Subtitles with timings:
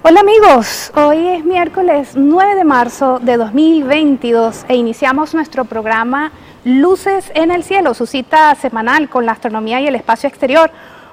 [0.00, 6.30] Hola amigos, hoy es miércoles 9 de marzo de 2022 e iniciamos nuestro programa
[6.64, 10.70] Luces en el Cielo, su cita semanal con la astronomía y el espacio exterior.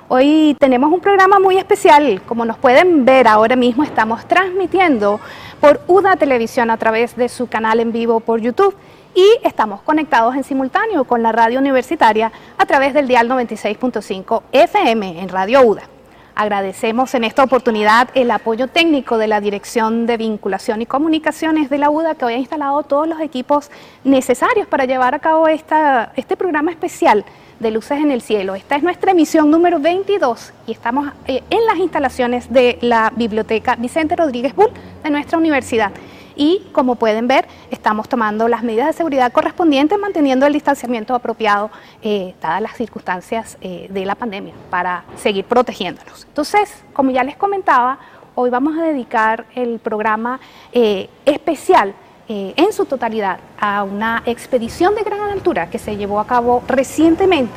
[0.07, 5.19] Hoy tenemos un programa muy especial, como nos pueden ver ahora mismo estamos transmitiendo
[5.59, 8.75] por UDA Televisión a través de su canal en vivo por YouTube
[9.15, 15.21] y estamos conectados en simultáneo con la radio universitaria a través del dial 96.5 FM
[15.23, 15.94] en Radio UDA.
[16.35, 21.77] Agradecemos en esta oportunidad el apoyo técnico de la Dirección de Vinculación y Comunicaciones de
[21.77, 23.71] la UDA que hoy ha instalado todos los equipos
[24.03, 27.23] necesarios para llevar a cabo esta, este programa especial
[27.61, 28.53] de Luces en el Cielo.
[28.53, 33.77] Esta es nuestra emisión número 22 y estamos eh, en las instalaciones de la Biblioteca
[33.77, 34.71] Vicente Rodríguez Bull
[35.03, 35.93] de nuestra universidad
[36.35, 41.71] y como pueden ver estamos tomando las medidas de seguridad correspondientes manteniendo el distanciamiento apropiado
[42.01, 46.25] eh, dadas las circunstancias eh, de la pandemia para seguir protegiéndonos.
[46.25, 47.99] Entonces, como ya les comentaba,
[48.35, 50.39] hoy vamos a dedicar el programa
[50.71, 51.93] eh, especial
[52.27, 57.53] en su totalidad a una expedición de gran altura que se llevó a cabo recientemente,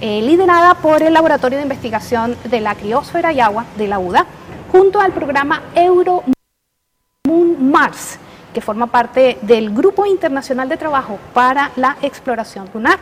[0.00, 4.24] liderada por el Laboratorio de Investigación de la Criósfera y Agua de la UDA,
[4.70, 6.22] junto al programa Euro
[7.26, 8.18] Moon Mars,
[8.54, 12.98] que forma parte del Grupo Internacional de Trabajo para la Exploración Lunar,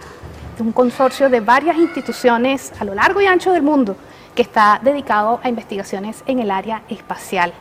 [0.59, 3.97] un consorcio de varias instituciones a lo largo y ancho del mundo
[4.35, 7.53] que está dedicado a investigaciones en el área espacial.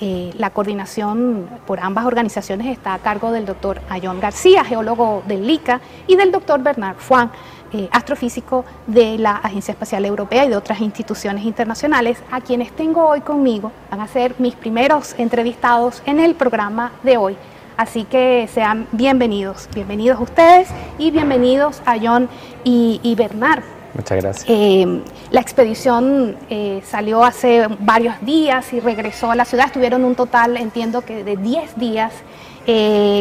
[0.00, 5.46] Eh, la coordinación por ambas organizaciones está a cargo del doctor Ayón García, geólogo del
[5.46, 7.30] LICA, y del doctor Bernard Fuan,
[7.76, 13.06] eh, astrofísico de la Agencia Espacial Europea y de otras instituciones internacionales, a quienes tengo
[13.06, 13.70] hoy conmigo.
[13.90, 17.36] Van a ser mis primeros entrevistados en el programa de hoy.
[17.76, 22.30] Así que sean bienvenidos, bienvenidos ustedes y bienvenidos a John
[22.64, 23.62] y, Bernard.
[23.94, 24.46] Muchas gracias.
[24.48, 29.66] Eh, la expedición eh, salió hace varios días y regresó a la ciudad.
[29.66, 32.14] Estuvieron un total, entiendo que de 10 días,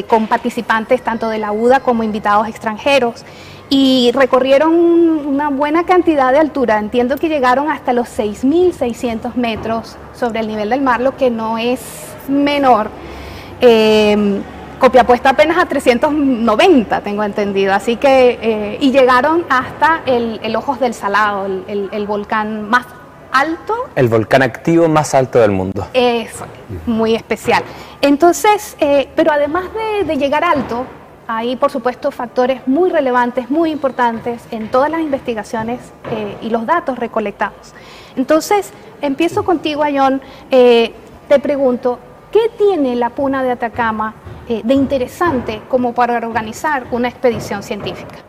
[0.07, 3.23] con participantes tanto de la UDA como invitados extranjeros
[3.69, 6.79] y recorrieron una buena cantidad de altura.
[6.79, 11.57] Entiendo que llegaron hasta los 6.600 metros sobre el nivel del mar, lo que no
[11.57, 11.79] es
[12.27, 12.89] menor.
[13.61, 14.41] Eh,
[15.07, 17.73] puesta apenas a 390, tengo entendido.
[17.73, 22.85] Así que, eh, y llegaron hasta el, Ojos del Salado, el, volcán más
[23.31, 23.73] alto.
[23.95, 25.87] El volcán activo más alto del mundo.
[25.93, 26.31] Es
[26.85, 27.63] muy especial.
[28.01, 29.65] Entonces, eh, pero además
[30.05, 30.85] de llegar alto,
[31.27, 35.79] hay, por supuesto, factores muy relevantes, muy importantes en todas las investigaciones
[36.11, 37.73] eh, y los datos recolectados.
[38.15, 38.71] Entonces,
[39.01, 40.21] empiezo contigo, Ayón.
[40.51, 40.93] Eh,
[41.27, 41.99] te pregunto,
[42.31, 44.13] ¿qué tiene la Puna de Atacama
[44.47, 48.24] eh, de interesante como para organizar una expedición científica?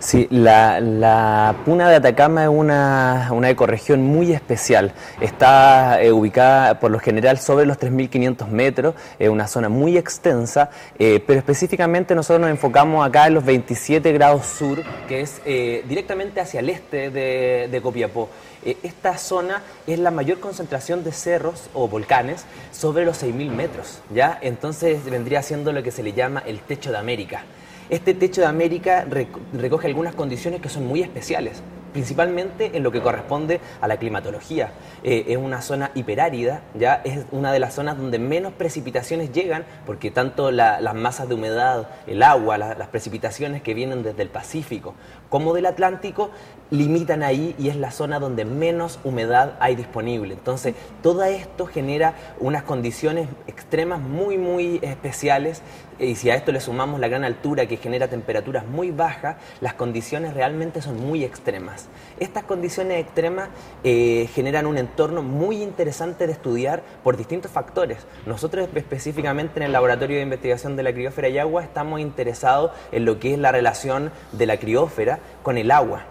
[0.00, 4.94] Sí, la, Puna de Atacama es una, una ecorregión muy especial.
[5.20, 10.70] Está eh, ubicada por lo general sobre los 3.500 metros, es una zona muy extensa,
[10.98, 15.84] eh, pero específicamente nosotros nos enfocamos acá en los 27 grados sur, que es eh,
[15.86, 18.30] directamente hacia el este de, de Copiapó.
[18.64, 24.38] esta zona es la mayor concentración de cerros o volcanes sobre los 6.000 metros, ¿ya?
[24.40, 27.44] Entonces vendría siendo lo que se le llama el techo de América.
[27.90, 29.04] Este techo de América
[29.52, 31.60] recoge algunas condiciones que son muy especiales
[31.92, 34.72] principalmente en lo que corresponde a la climatología.
[35.02, 39.64] Eh, es una zona hiperárida, ya es una de las zonas donde menos precipitaciones llegan,
[39.86, 44.94] porque tanto las masas de humedad, el agua, las precipitaciones que vienen desde el Pacífico
[45.28, 46.30] como del Atlántico
[46.70, 50.34] limitan ahí y es la zona donde menos humedad hay disponible.
[50.34, 55.62] Entonces, todo esto genera unas condiciones extremas muy, muy especiales
[56.00, 59.74] y si a esto le sumamos la gran altura que genera temperaturas muy bajas, las
[59.74, 61.88] condiciones realmente son muy extremas.
[62.18, 63.50] Estas condiciones extremas
[63.84, 67.98] eh, generan un entorno muy interesante de estudiar por distintos factores.
[68.26, 73.04] Nosotros específicamente en el Laboratorio de Investigación de la Criósfera y Agua estamos interesados en
[73.04, 76.04] lo que es la relación de la criósfera con el agua.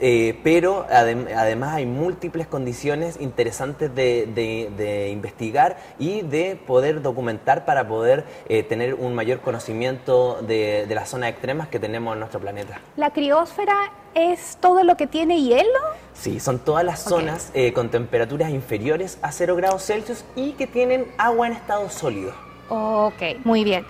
[0.00, 8.24] Eh, pero además hay múltiples condiciones interesantes de, investigar y de poder documentar para poder
[8.48, 12.80] eh, tener un mayor conocimiento de, las zonas extremas que tenemos en nuestro planeta.
[12.96, 13.74] ¿La criósfera
[14.14, 15.80] es todo lo que tiene hielo?
[16.12, 20.66] Sí, son todas las zonas eh, con temperaturas inferiores a 0 grados Celsius y que
[20.66, 22.32] tienen agua en estado sólido.
[22.68, 23.84] Ok, muy bien.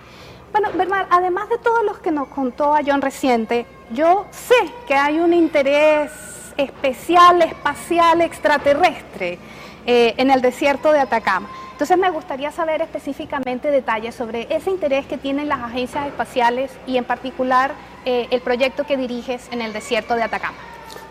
[0.55, 4.55] Bueno, Bernard, además de todos los que nos contó a John reciente, yo sé
[4.87, 6.13] que hay un interés
[6.57, 9.41] especial, espacial, extraterrestre
[9.85, 11.49] eh, en el desierto de Atacama.
[11.73, 16.99] Entonces me gustaría saber específicamente detalles sobre ese interés que tienen las agencias espaciales y
[16.99, 17.73] en particular
[18.05, 20.57] eh, el proyecto que diriges en el desierto de Atacama.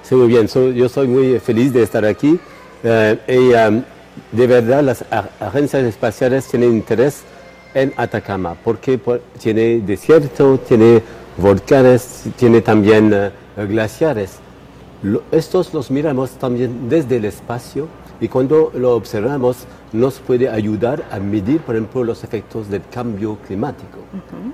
[0.03, 0.47] Sí, muy bien.
[0.47, 2.39] yo soy muy feliz de estar aquí.
[2.81, 3.83] Eh,
[4.31, 5.03] de verdad las
[5.41, 7.25] agencias espaciales tienen interés
[7.73, 8.99] en Atacama, porque
[9.39, 11.01] tiene desierto, tiene
[11.37, 13.31] volcanes, tiene también eh,
[13.67, 14.39] glaciares.
[15.31, 17.87] estos los miramos también desde el espacio
[18.21, 23.37] y cuando lo observamos nos puede ayudar a medir, por ejemplo, los efectos del cambio
[23.45, 23.99] climático.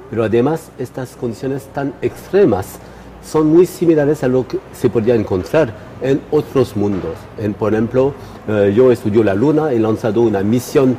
[0.09, 2.79] Pero además estas condiciones tan extremas
[3.23, 7.15] son muy similares a lo que se podría encontrar en otros mundos.
[7.37, 8.13] En, por ejemplo,
[8.47, 10.97] eh, yo estudio la Luna, he lanzado una misión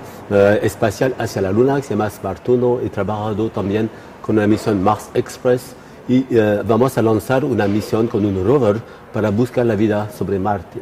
[0.63, 3.91] espacial hacia la Luna que se llama Spartuno, he trabajado también
[4.23, 5.75] con una misión Mars Express
[6.09, 8.81] y eh, vamos a lanzar una misión con un rover
[9.13, 10.81] para buscar la vida sobre Marte.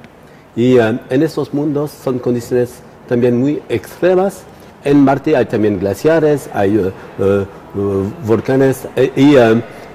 [0.57, 4.43] Y en estos mundos son condiciones también muy extremas.
[4.85, 6.93] En Marte hay también glaciares, hay
[8.27, 9.37] volcanes y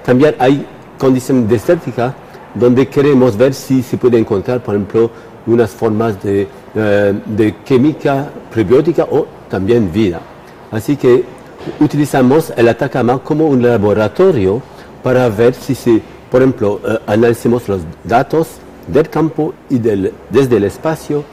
[0.04, 0.66] también hay
[0.98, 2.14] condiciones desérticas
[2.54, 5.10] donde queremos ver si se puede encontrar, por ejemplo,
[5.46, 10.20] unas formas de, eh, de química prebiótica o también vida.
[10.70, 11.24] Así que
[11.80, 14.62] utilizamos el Atacama como un laboratorio
[15.02, 18.48] para ver si, por ejemplo, eh, analicemos los datos
[18.86, 21.24] del campo y desde el espacio,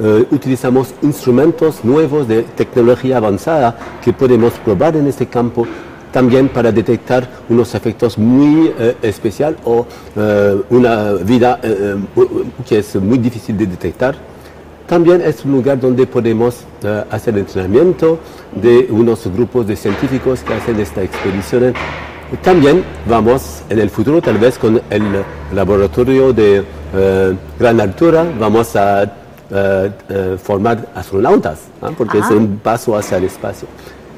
[0.00, 5.66] eh, utilizamos instrumentos nuevos de tecnología avanzada que podemos probar en este campo
[6.12, 9.86] también para detectar unos efectos muy eh, especiales o
[10.16, 11.58] eh, una vida
[12.66, 14.16] que es muy difícil de detectar.
[14.88, 16.60] También es un lugar donde podemos
[17.10, 18.18] hacer entrenamiento
[18.60, 21.74] de unos grupos de científicos que hacen esta expedición.
[22.42, 25.02] También vamos en el futuro, tal vez con el
[25.54, 26.64] laboratorio de
[27.58, 29.12] gran altura, vamos a
[30.42, 31.58] formar astronautas,
[31.96, 32.34] porque es ah.
[32.34, 33.68] un paso hacia el espacio.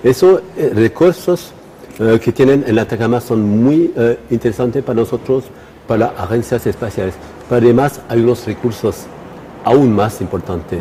[0.02, 1.52] Esos recursos
[1.99, 5.44] eh, que tienen en Atacama son muy eh, interesantes para nosotros,
[5.87, 7.14] para agencias espaciales.
[7.46, 9.05] Pero además hay unos recursos
[9.65, 10.81] aún más importantes.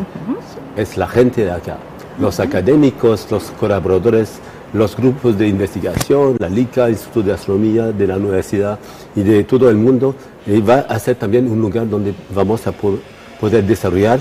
[0.76, 1.78] Es la gente de acá,
[2.18, 4.40] los académicos, los colaboradores,
[4.72, 8.78] los grupos de investigación, la LICA, el Instituto de Astronomía de la universidad
[9.16, 10.14] y de todo el mundo.
[10.46, 14.20] Y va a ser también un lugar donde vamos a poder desarrollar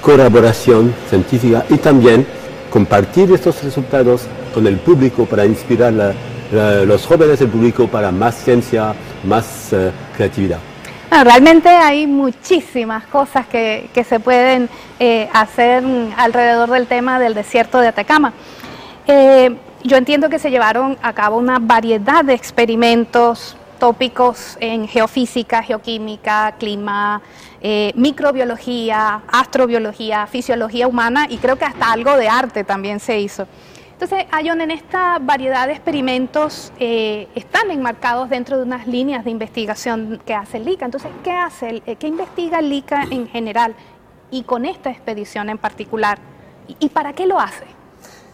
[0.00, 2.26] colaboración científica y también
[2.70, 4.22] compartir estos resultados
[4.54, 6.14] con el público para inspirar la,
[6.84, 8.94] los jóvenes del público para más ciencia,
[9.24, 10.58] más eh, creatividad.
[11.24, 14.68] Realmente hay muchísimas cosas que, se pueden
[14.98, 15.84] eh, hacer
[16.16, 18.32] alrededor del tema del desierto de Atacama.
[19.06, 25.62] Eh, yo entiendo que se llevaron a cabo una variedad de experimentos tópicos en geofísica,
[25.62, 27.20] geoquímica, clima,
[27.94, 33.46] microbiología, astrobiología, fisiología humana y creo que hasta algo de arte también se hizo.
[34.02, 39.30] Entonces, Ayon, en esta variedad de experimentos eh, están enmarcados dentro de unas líneas de
[39.30, 40.86] investigación que hace el LICA.
[40.86, 43.76] Entonces, ¿qué hace, qué investiga el LICA en general
[44.32, 46.18] y con esta expedición en particular?
[46.80, 47.81] y para qué lo hace?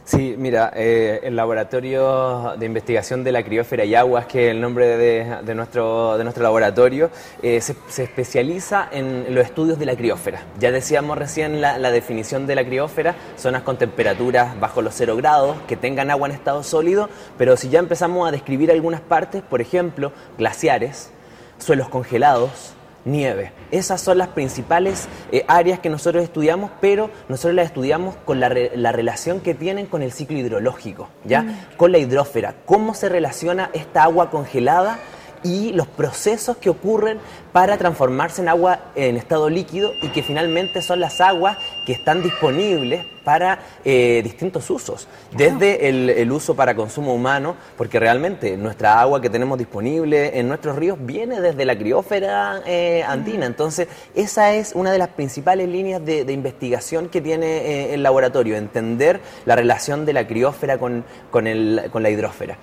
[0.08, 4.58] Sí, mira, eh, el Laboratorio de Investigación de la Criófera y Aguas, que es el
[4.58, 7.10] nombre de, nuestro, de nuestro laboratorio,
[7.42, 10.40] eh, se, especializa en los estudios de la criófera.
[10.58, 15.14] Ya decíamos recién la, la, definición de la criófera, zonas con temperaturas bajo los cero
[15.14, 19.42] grados, que tengan agua en estado sólido, pero si ya empezamos a describir algunas partes,
[19.42, 21.10] por ejemplo, glaciares,
[21.58, 22.72] suelos congelados,
[23.08, 23.52] nieve.
[23.70, 28.48] Esas son las principales eh, áreas que nosotros estudiamos, pero nosotros las estudiamos con la,
[28.48, 31.42] relación que tienen con el ciclo hidrológico, ¿ya?
[31.42, 31.56] Mm.
[31.76, 32.54] Con la hidrófera.
[32.66, 34.98] ¿Cómo se relaciona esta agua congelada
[35.42, 37.18] y los procesos que ocurren
[37.58, 42.22] para transformarse en agua en estado líquido y que finalmente son las aguas que están
[42.22, 49.20] disponibles para eh, distintos usos, desde el, uso para consumo humano, porque realmente nuestra agua
[49.20, 54.72] que tenemos disponible en nuestros ríos viene desde la criófera eh, andina, entonces esa es
[54.74, 60.06] una de las principales líneas de, investigación que tiene eh, el laboratorio, entender la relación
[60.06, 61.44] de la criófera con, con,
[61.92, 62.56] con la hidrófera.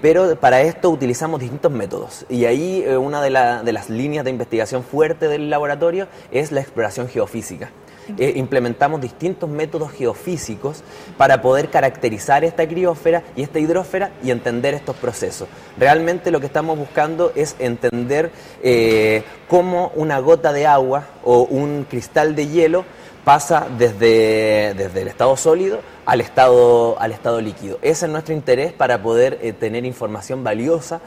[0.00, 2.26] pero para esto utilizamos distintos métodos.
[2.28, 3.30] Y ahí una de,
[3.64, 7.70] de las líneas de investigación fuerte del laboratorio es la exploración geofísica.
[8.18, 10.82] Eh, implementamos distintos métodos geofísicos
[11.16, 15.48] para poder caracterizar esta criósfera y esta hidrósfera y entender estos procesos.
[15.78, 21.86] Realmente lo que estamos buscando es entender eh, cómo una gota de agua o un
[21.88, 22.84] cristal de hielo
[23.24, 27.78] pasa desde, desde el estado sólido al estado, al estado líquido.
[27.82, 31.00] Ese es nuestro interés para poder eh, tener información valiosa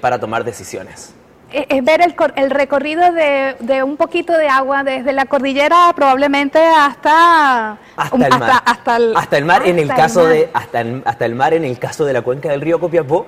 [0.00, 1.19] para tomar decisiones.
[1.52, 5.92] Eh, es ver el, el recorrido de, de, un poquito de agua desde la cordillera
[5.96, 10.80] probablemente hasta hasta el mar, hasta, el, hasta el mar en el caso de hasta
[10.80, 13.26] el, hasta el mar en el caso de la cuenca del río Copiapó,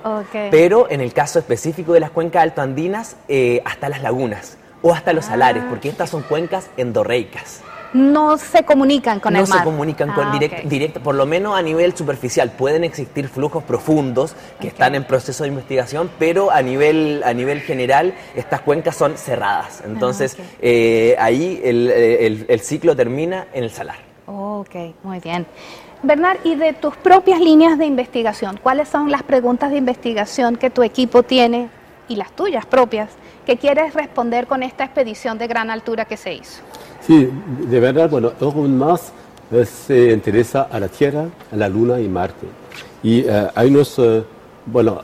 [0.51, 5.13] pero en el caso específico de las cuencas altoandinas eh, hasta las lagunas o hasta
[5.13, 5.67] los salares, ah.
[5.69, 7.61] porque estas son cuencas endorreicas.
[7.93, 9.49] No se comunican con el mar.
[9.49, 12.51] No se comunican con ah, directo, por lo menos a nivel superficial.
[12.51, 17.61] Pueden existir flujos profundos que están en proceso de investigación, pero a nivel, a nivel
[17.61, 19.81] general estas cuencas son cerradas.
[19.81, 21.89] Ah, Entonces eh, ahí el,
[22.47, 23.97] el, ciclo termina en el salar.
[24.25, 25.45] ok, muy bien.
[26.01, 30.69] Bernard, y de tus propias líneas de investigación, ¿cuáles son las preguntas de investigación que
[30.69, 31.69] tu equipo tiene
[32.09, 33.09] y las tuyas propias
[33.45, 36.61] que quieres responder con esta expedición de gran altura que se hizo?
[37.05, 37.29] Sí,
[37.69, 39.11] de verdad, bueno, aún más
[39.51, 42.47] eh, se interesa a la Tierra, a la Luna y Marte.
[43.03, 44.23] Y eh, hay unos, eh,
[44.65, 45.01] bueno,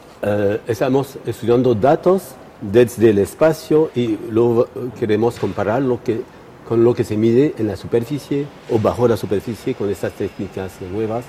[0.68, 4.68] estamos estudiando datos desde el espacio y lo
[5.00, 6.22] queremos comparar lo que,
[6.68, 10.74] con lo que se mide en la superficie o bajo la superficie con estas técnicas
[10.92, 11.24] nuevas.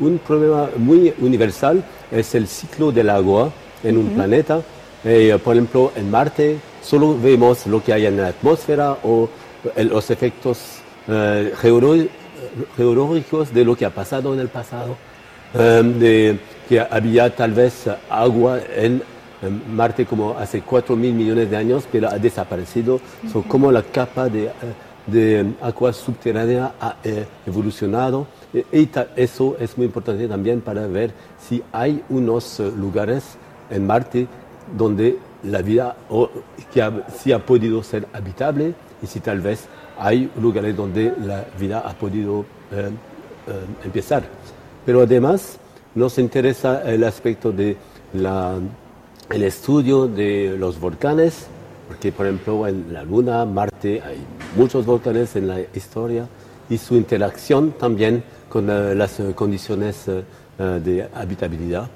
[0.00, 3.50] Un problema muy universal es el ciclo del agua
[3.82, 4.60] en un planeta.
[5.42, 9.28] por ejemplo, en Marte solo vemos lo que hay en la atmósfera o
[9.76, 11.52] los efectos eh,
[12.76, 14.96] geológicos de lo que ha pasado en el pasado,
[15.54, 16.38] eh, de
[16.68, 19.02] que había tal vez agua en,
[19.72, 23.00] Marte como hace 4 mil millones de años, pero ha desaparecido,
[23.32, 24.50] son como la capa de,
[25.06, 28.26] de agua subterránea ha eh, evolucionado.
[28.52, 33.36] Y eso es muy importante también para ver si hay unos lugares
[33.70, 34.26] en Marte
[34.76, 36.28] donde la vida o,
[36.72, 39.66] que ha, si ha podido ser habitable y si tal vez
[39.98, 42.90] hay lugares donde la vida ha podido eh,
[43.46, 43.52] eh,
[43.84, 44.22] empezar.
[44.86, 45.58] Pero además
[45.94, 47.76] nos interesa el aspecto de
[48.14, 51.46] el estudio de los volcanes,
[51.88, 54.18] porque por ejemplo en la Luna, Marte, hay
[54.56, 56.26] muchos volcanes en la historia
[56.70, 60.06] y su interacción también con eh, las condiciones
[60.58, 61.88] de habitabilidad.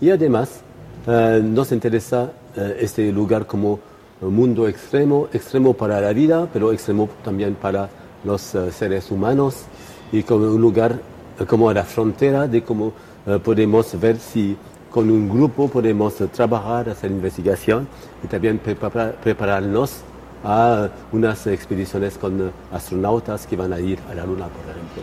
[0.00, 0.60] Y además
[1.06, 2.30] nos interesa
[2.78, 3.80] este lugar como
[4.24, 7.88] un mundo extremo, extremo para la vida, pero extremo también para
[8.24, 9.64] los eh, seres humanos
[10.12, 10.98] y como un lugar
[11.38, 12.92] eh, como la frontera de cómo
[13.26, 14.56] eh, podemos ver si
[14.90, 17.88] con un grupo podemos trabajar, hacer investigación
[18.22, 20.02] y también prepararnos
[20.44, 25.02] a unas expediciones con astronautas que van a ir a la Luna, por ejemplo.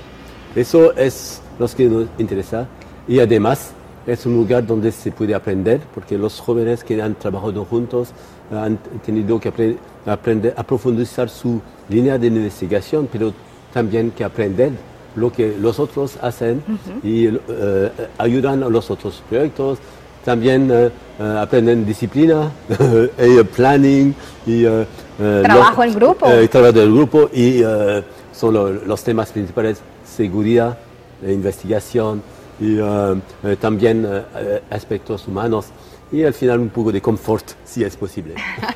[0.55, 2.67] Eso es lo que nos interesa
[3.05, 3.73] y además
[4.07, 8.09] es un lugar donde se puede aprender, porque los jóvenes que han trabajado juntos
[8.51, 13.33] han tenido que aprender a profundizar su línea de investigación, pero
[13.73, 14.71] también que aprender
[15.15, 16.63] lo que los otros hacen
[17.03, 19.79] y eh, ayudan a los otros proyectos.
[20.23, 20.89] También eh,
[21.19, 22.51] eh, aprenden disciplina,
[23.17, 24.15] y planning
[24.45, 24.65] y
[25.17, 26.27] trabajo en grupo.
[26.49, 27.63] trabajo en grupo y
[28.33, 30.77] son los temas principales seguridad,
[31.25, 32.21] investigación
[32.61, 32.77] y
[33.57, 34.07] también
[34.69, 35.73] aspectos humanos
[36.11, 38.35] y al final un poco de confort, si es posible.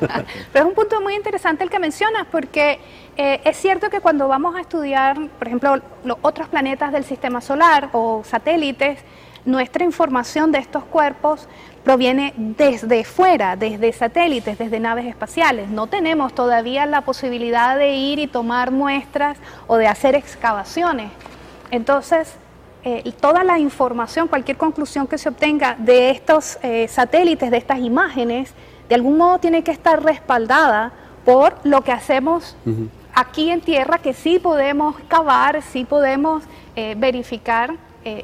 [0.52, 2.78] Pero es un punto muy interesante el que mencionas, porque
[3.16, 7.40] eh, es cierto que cuando vamos a estudiar, por ejemplo, los otros planetas del sistema
[7.40, 9.00] solar o satélites,
[9.44, 11.46] nuestra información de estos cuerpos
[11.84, 15.68] proviene desde fuera, desde satélites, desde naves espaciales.
[15.68, 19.38] No tenemos todavía la posibilidad de ir y tomar muestras
[19.68, 21.12] o de hacer excavaciones.
[21.70, 22.34] Entonces,
[22.88, 27.80] eh, toda la información, cualquier conclusión que se obtenga de estos eh, satélites, de estas
[27.80, 28.52] imágenes,
[28.88, 30.92] de algún modo tiene que estar respaldada
[31.24, 32.54] por lo que hacemos
[33.12, 36.44] aquí en tierra, que sí podemos cavar, sí podemos
[36.76, 37.74] eh, verificar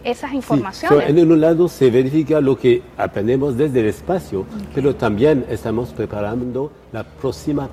[0.05, 1.09] esas informaciones.
[1.09, 6.71] en un lado se verifica lo que aprendemos desde el espacio, pero también estamos preparando
[6.93, 7.69] la próxima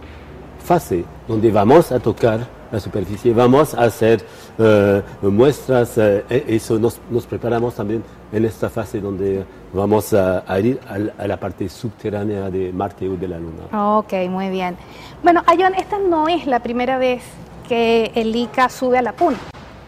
[0.66, 4.24] fase, donde vamos a tocar la superficie, vamos a hacer
[4.58, 10.80] eh, muestras, eh, e-, eso nos, preparamos también en esta fase donde vamos a, ir
[10.88, 13.98] a, la parte subterránea de Marte o de la Luna.
[13.98, 14.78] Ok, muy bien.
[15.24, 17.24] Bueno, Ayon, esta no es la primera vez
[17.68, 19.36] que el ICA sube a la PUN.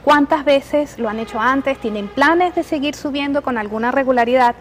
[0.04, 1.78] ¿Cuántas veces lo han hecho antes?
[1.78, 4.56] ¿Tienen planes de seguir subiendo con alguna regularidad?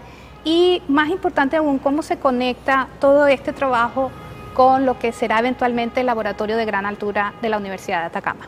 [0.45, 4.11] Y más importante aún, ¿cómo se conecta todo este trabajo
[4.61, 8.47] con lo que será eventualmente el laboratorio de gran altura de la Universidad de Atacama.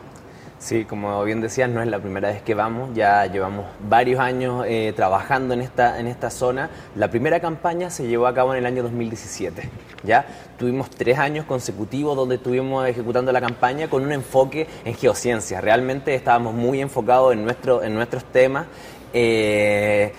[0.59, 4.63] Sí, como bien decías, no es la primera vez que vamos, ya llevamos varios años
[4.67, 6.69] eh, trabajando en esta, en esta zona.
[6.95, 9.67] La primera campaña se llevó a cabo en el año 2017,
[10.03, 10.23] ¿ya?
[10.59, 15.63] Tuvimos tres años consecutivos donde estuvimos ejecutando la campaña con un enfoque en geociencias.
[15.63, 18.67] Realmente estábamos muy enfocados en, nuestro, en nuestros temas
[19.13, 20.11] eh,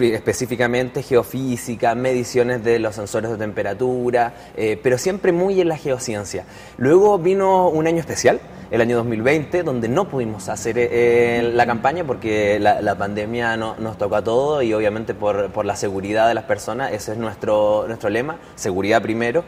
[0.00, 6.44] específicamente geofísica, mediciones de los sensores de temperatura, eh, pero siempre muy en la geociencia.
[6.78, 8.40] Luego vino un año especial,
[8.70, 13.98] el año 2020, donde no pudimos hacer eh, la campaña porque la, pandemia no, nos
[13.98, 17.84] tocó a todos y obviamente por, por, la seguridad de las personas, ese es nuestro,
[17.86, 19.44] nuestro lema, seguridad primero,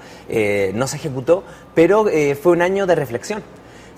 [0.74, 1.42] no se ejecutó,
[1.74, 2.06] pero
[2.40, 3.42] fue un año de reflexión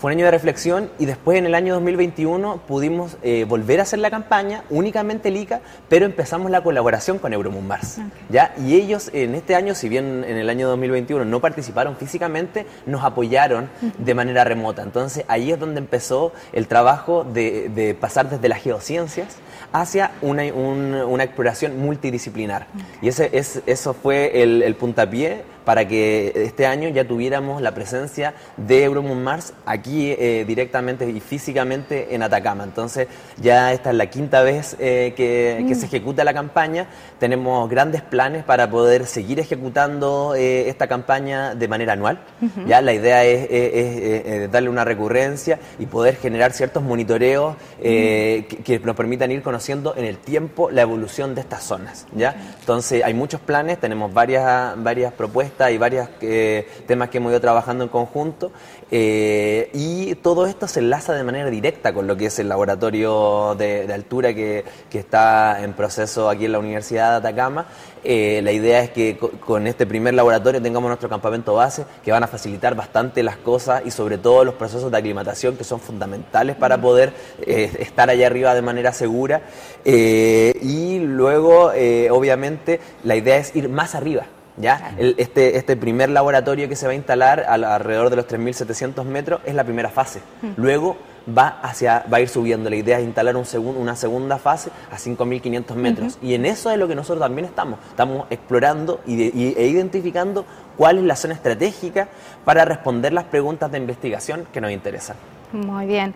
[0.03, 3.85] fue un año de reflexión y después en el año 2021 pudimos eh, volver a
[3.85, 7.99] hacer la campaña, únicamente el ICA, pero empezamos la colaboración con Euromoon Mars.
[8.29, 8.53] ¿ya?
[8.59, 13.05] Y ellos en este año, si bien en el año 2021 no participaron físicamente, nos
[13.05, 14.83] apoyaron de manera remota.
[14.83, 19.37] Entonces ahí es donde empezó el trabajo de, pasar desde las geociencias
[19.73, 22.67] hacia una, una exploración multidisciplinar.
[23.03, 27.73] Y ese, es, eso fue el, el puntapié para que este año ya tuviéramos la
[27.75, 32.65] presencia de Euromoon Mars aquí eh, directamente y físicamente en Atacama.
[32.65, 33.09] Entonces
[33.41, 36.87] ya esta es la quinta vez eh, que, se ejecuta la campaña.
[37.19, 42.21] Tenemos grandes planes para poder seguir ejecutando eh, esta campaña de manera anual.
[42.67, 48.97] Ya la idea es, darle una recurrencia y poder generar ciertos monitoreos que, que, nos
[48.97, 52.07] permitan ir conociendo en el tiempo la evolución de estas zonas.
[52.15, 52.35] ¿ya?
[52.61, 57.41] Entonces hay muchos planes, tenemos varias, varias propuestas y varios eh, temas que hemos ido
[57.41, 58.51] trabajando en conjunto.
[58.91, 63.55] Eh, y todo esto se enlaza de manera directa con lo que es el laboratorio
[63.57, 67.67] de, altura que, está en proceso aquí en la Universidad de Atacama.
[68.05, 72.25] Eh, la idea es que con este primer laboratorio tengamos nuestro campamento base, que van
[72.25, 76.57] a facilitar bastante las cosas y sobre todo los procesos de aclimatación que son fundamentales
[76.57, 77.13] para poder
[77.47, 79.43] estar allá arriba de manera segura.
[79.85, 81.73] y luego,
[82.11, 84.27] obviamente, la idea es ir más arriba.
[84.57, 84.95] ¿Ya?
[84.99, 89.55] este, este primer laboratorio que se va a instalar alrededor de los 3.700 metros es
[89.55, 90.21] la primera fase.
[90.43, 90.53] Mm.
[90.57, 92.71] Luego va, hacia, va a ir subiendo.
[92.71, 93.45] La idea es instalar un
[93.77, 96.19] una segunda fase a 5.500 metros.
[96.23, 97.79] Y en eso es lo que nosotros también estamos.
[97.91, 99.23] Estamos explorando y,
[99.55, 100.45] e identificando
[100.77, 102.09] cuál es la zona estratégica
[102.45, 105.17] para responder las preguntas de investigación que nos interesan.
[105.53, 106.15] Muy bien.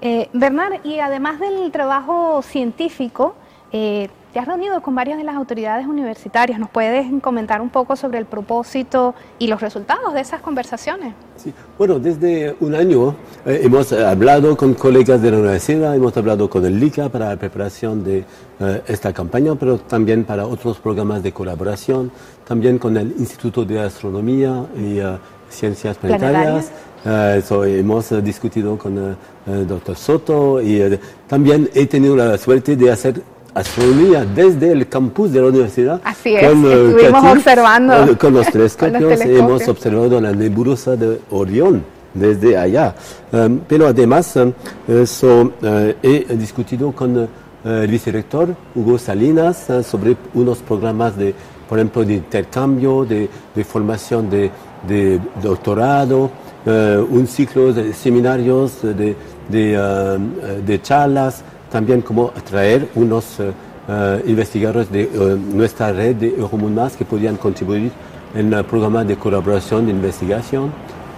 [0.00, 3.34] Eh, Bernard, y además del trabajo científico,
[3.72, 6.58] eh, te has reunido con varias de las autoridades universitarias.
[6.58, 11.14] ¿Nos puedes comentar un poco sobre el propósito y los resultados de esas conversaciones?
[11.36, 11.54] Sí.
[11.78, 13.16] Bueno, desde un año
[13.46, 17.36] eh, hemos hablado con colegas de la universidad, hemos hablado con el LICA para la
[17.38, 18.26] preparación de
[18.60, 22.12] eh, esta campaña, pero también para otros programas de colaboración,
[22.46, 25.16] también con el Instituto de Astronomía y uh,
[25.48, 26.70] Ciencias Planetarias.
[27.06, 33.22] hemos discutido con el doctor Soto y también he tenido la suerte de hacer
[33.56, 36.00] astronomía desde el campus de la universidad.
[36.04, 38.04] Así es, con, eh, estuvimos observando.
[38.04, 42.94] Eh, con los telescopios hemos observado la nebulosa de Orión desde allá.
[43.32, 44.52] Um, pero además, um,
[44.86, 47.28] eso, uh, he discutido con uh,
[47.64, 51.34] el vicerrector Hugo Salinas uh, sobre unos programas de,
[51.66, 54.50] por ejemplo, de intercambio, de, de formación de,
[54.86, 56.30] de doctorado,
[56.66, 59.14] un ciclo de seminarios, de,
[59.48, 63.52] de charlas también como atraer unos eh,
[63.88, 65.08] eh, investigadores de eh,
[65.52, 67.90] nuestra red de Euromundas que podían contribuir
[68.34, 70.72] en el programa de colaboración de investigación.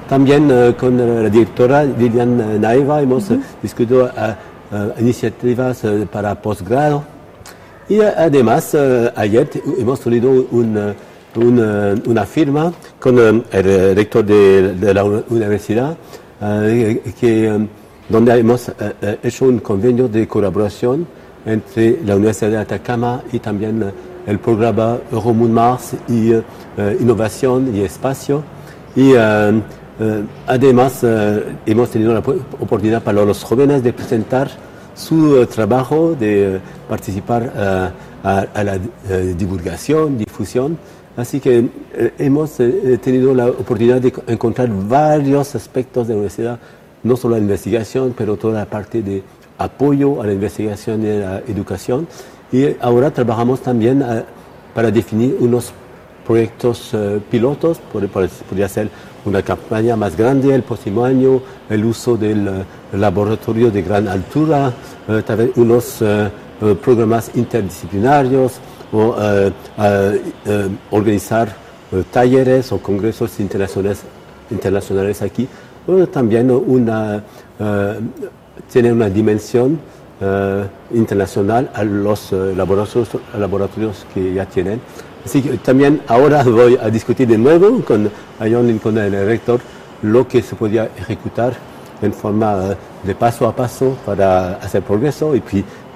[0.09, 3.25] También con la directora Lilian Naiva hemos
[3.63, 4.11] discutido
[4.99, 7.05] iniciativas para posgrado.
[7.91, 8.75] Y además,
[9.17, 15.99] ayer hemos tenido una firma con el rector de, de la universidad
[17.21, 17.69] que
[18.09, 21.07] donde hemos eh, eh, hecho un convenio de colaboración
[21.45, 23.93] entre la Universidad de Atacama y también eh,
[24.27, 26.33] el programa Euromoon Mars y
[27.01, 28.43] Innovación y Espacio.
[28.95, 29.15] Y
[30.47, 31.03] además
[31.65, 34.51] hemos tenido la oportunidad para los jóvenes de presentar
[34.95, 37.53] su trabajo, de participar
[38.23, 38.79] a, la
[39.35, 40.77] divulgación, difusión.
[41.17, 41.71] Así que
[42.19, 42.57] hemos
[43.01, 46.59] tenido la oportunidad de encontrar varios aspectos de la universidad
[47.09, 49.23] no solo la investigación, pero toda la parte de
[49.59, 52.07] apoyo a la investigación y a la educación.
[52.53, 54.23] Y ahora trabajamos también eh,
[54.75, 55.73] para definir unos
[56.27, 58.91] proyectos uh, pilotos, podría ser
[59.25, 61.41] una campaña más grande el próximo año,
[61.71, 64.73] el uso del uh, laboratorio de gran altura,
[65.57, 66.03] unos
[66.83, 68.61] programas interdisciplinarios
[68.93, 69.15] o
[70.91, 71.57] organizar
[72.13, 74.03] talleres o congresos internacionales,
[74.51, 75.49] internacionales aquí
[76.11, 78.01] también eh,
[78.71, 79.81] tiene una dimensión
[80.21, 84.81] eh, internacional a los eh, laboratorios, que ya tienen.
[85.25, 89.61] Así que también ahora voy a discutir de nuevo con Ayon con el rector
[90.03, 91.55] lo que se podía ejecutar
[92.03, 95.43] en forma de paso a paso para hacer progreso y,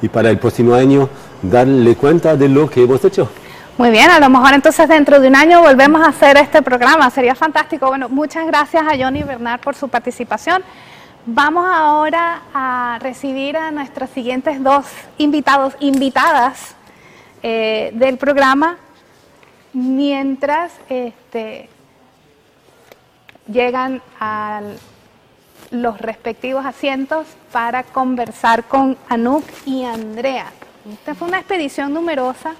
[0.00, 1.08] y para el próximo año
[1.42, 3.28] darle cuenta de lo que hemos hecho.
[3.78, 7.08] Muy bien, a lo mejor entonces dentro de un año volvemos a hacer este programa,
[7.08, 7.86] sería fantástico.
[7.86, 10.62] Bueno, muchas gracias a Johnny Bernard por su participación.
[11.24, 14.84] Vamos ahora a recibir a nuestros siguientes dos
[15.16, 16.74] invitados, invitadas
[17.42, 18.76] eh, del programa,
[19.72, 21.70] mientras este,
[23.46, 24.76] llegan al
[25.70, 30.52] los respectivos asientos para conversar con Anuk y Andrea.
[30.92, 32.54] Esta fue una expedición numerosa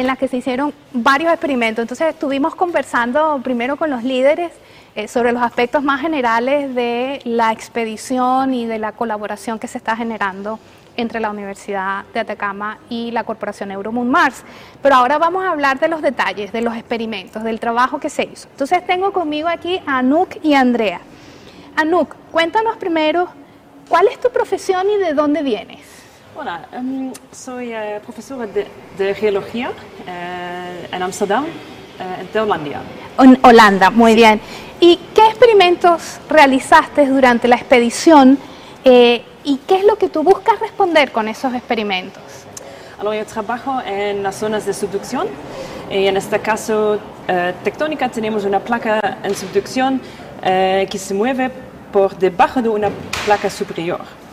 [0.00, 1.82] en la que se hicieron varios experimentos.
[1.82, 4.52] Entonces estuvimos conversando primero con los líderes
[4.94, 9.78] eh, sobre los aspectos más generales de la expedición y de la colaboración que se
[9.78, 10.58] está generando
[10.98, 14.44] entre la Universidad de Atacama y la Corporación Euromoon Mars.
[14.82, 18.24] Pero ahora vamos a hablar de los detalles, de los experimentos, del trabajo que se
[18.24, 18.48] hizo.
[18.50, 21.00] Entonces tengo conmigo aquí a Anuk y Andrea.
[21.74, 23.28] Anuk, cuéntanos primero
[23.88, 25.95] cuál es tu profesión y de dónde vienes.
[26.38, 28.66] Hola, um, soy uh, profesora de,
[28.98, 32.82] de geología uh, en Amsterdam, uh, de Holanda.
[33.18, 34.38] En Holanda, muy bien.
[34.78, 38.38] ¿Y qué experimentos realizaste durante la expedición
[38.84, 42.22] eh, y qué es lo que tú buscas responder con esos experimentos?
[43.00, 45.28] Alors, yo trabajo en las zonas de subducción
[45.90, 50.02] y en este caso eh, tectónica tenemos una placa en subducción
[50.42, 51.50] eh, que se mueve
[51.90, 52.90] por debajo de una
[53.24, 54.25] placa superior.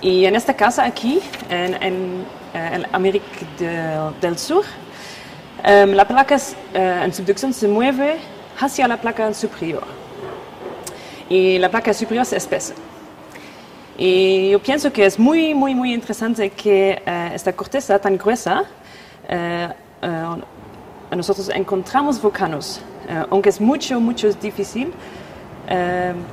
[0.00, 3.24] Y en este caso aquí, en, en, eh, en América
[3.58, 4.64] de- del Sur,
[5.62, 6.36] em, la placa
[6.74, 8.16] eh, en subducción se mueve
[8.60, 9.84] hacia la placa superior.
[11.28, 12.74] Y la placa superior se espesa.
[13.96, 18.64] Y yo pienso que es muy, muy, muy interesante que eh, esta corteza tan gruesa,
[21.16, 22.80] nosotros encontramos volcanos,
[23.30, 24.92] aunque es mucho, mucho difícil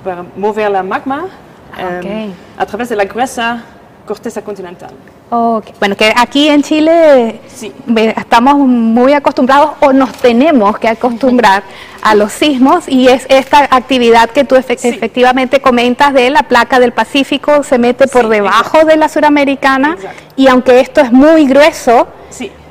[0.04, 1.28] para mover la magma
[1.78, 3.64] eh, a través de la gruesa
[4.06, 4.92] corteza continental.
[5.30, 7.72] Ok, Bueno, que aquí en Chile Sí.
[8.18, 11.64] estamos muy acostumbrados o nos tenemos que acostumbrar
[12.02, 14.90] a los sismos y es esta actividad que tú efe- Sí.
[14.90, 18.88] efectivamente comentas de la placa del Pacífico se mete por Sí, debajo exacto.
[18.88, 20.22] de la suramericana Exacto.
[20.36, 22.08] y aunque esto es muy grueso,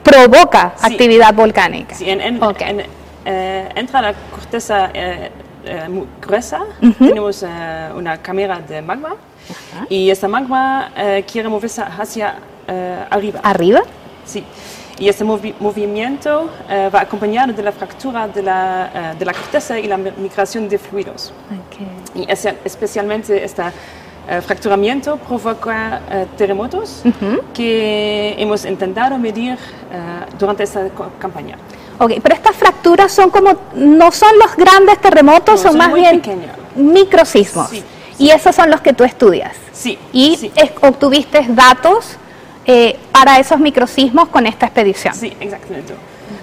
[0.02, 1.94] provoca actividad volcánica.
[1.94, 2.60] sí en, en- Ok.
[2.60, 2.82] en-
[3.24, 5.30] eh, entra la corteza eh,
[5.64, 6.60] eh, muy gruesa,
[6.98, 9.14] tenemos eh, una cámara de magma
[9.88, 12.34] y esta magma eh, quiere moverse hacia
[12.68, 13.40] eh, arriba.
[13.42, 13.80] Arriba.
[14.24, 14.44] Sí,
[14.98, 19.78] y este movi- movimiento eh, va acompañado de la fractura de la, de la corteza
[19.78, 21.32] y la mi- migración de fluidos.
[21.50, 22.16] Ok.
[22.16, 23.62] Y es- especialmente este
[24.28, 27.02] eh, fracturamiento provoca eh, terremotos
[27.54, 29.56] que hemos intentado medir eh,
[30.38, 31.56] durante esta campaña.
[32.00, 35.92] Ok, pero estas fracturas son como, no son los grandes terremotos, No, son, son más
[35.92, 36.56] bien pequeños.
[36.74, 37.68] microsismos.
[37.70, 37.84] Sí,
[38.18, 39.52] Y esos son los que tú estudias.
[39.72, 40.50] Sí, Y sí.
[40.56, 42.16] es- obtuviste datos
[42.66, 45.14] eh, para esos microsismos con esta expedición.
[45.14, 45.94] Sí, exactamente.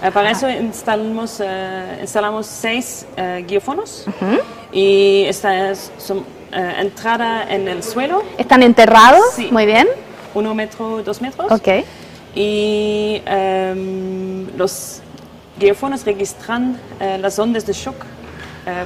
[0.03, 3.05] Eh, para eso instalamos, eh, instalamos seis
[3.47, 4.05] geofonos
[4.71, 9.21] y esta es son, entrada en el suelo, ¿Están enterrados?
[9.35, 9.49] Sí.
[9.51, 9.87] Muy bien.
[10.33, 11.51] uno metro, dos metros.
[11.51, 11.67] Ok.
[12.35, 15.01] Y em, los
[15.59, 17.95] geofonos registran eh, las ondas de shock
[18.65, 18.85] eh,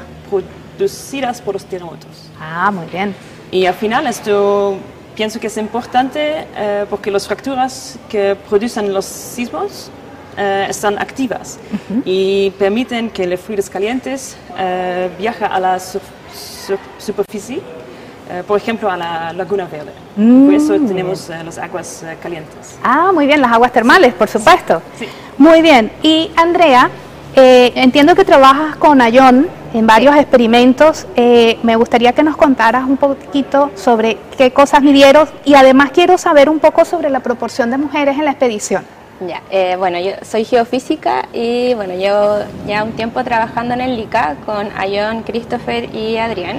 [0.77, 2.09] producidas por los terremotos.
[2.39, 3.13] Ah, muy bien.
[3.51, 4.77] Y al final esto
[5.15, 9.89] pienso que es importante eh, porque las fracturas que producen los sismos
[10.37, 11.59] eh, están activas
[12.05, 15.99] y permiten que los fluidos calientes eh, viajen a la su-
[16.33, 17.61] su- superficie,
[18.47, 19.91] por ejemplo a la Laguna Verde.
[20.15, 22.77] Por eso tenemos eh, las aguas calientes.
[22.81, 24.81] Ah, muy bien, las aguas termales, por supuesto.
[24.97, 25.05] Sí.
[25.41, 25.91] Muy bien.
[26.03, 26.91] Y Andrea,
[27.35, 31.07] eh, entiendo que trabajas con Ayon en varios experimentos.
[31.15, 36.19] Eh, me gustaría que nos contaras un poquito sobre qué cosas midieron y además quiero
[36.19, 38.85] saber un poco sobre la proporción de mujeres en la expedición.
[39.27, 43.95] Ya, eh, bueno, yo soy geofísica y bueno, llevo ya un tiempo trabajando en el
[43.95, 46.57] LICA con Ayon, Christopher y Adrián.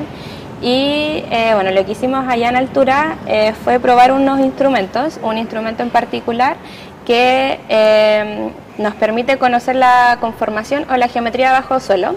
[0.60, 3.16] Y eh, bueno, lo que hicimos allá en altura
[3.62, 6.56] fue probar unos instrumentos, un instrumento en particular
[7.04, 12.16] que eh, nos permite conocer la conformación o la geometría bajo suelo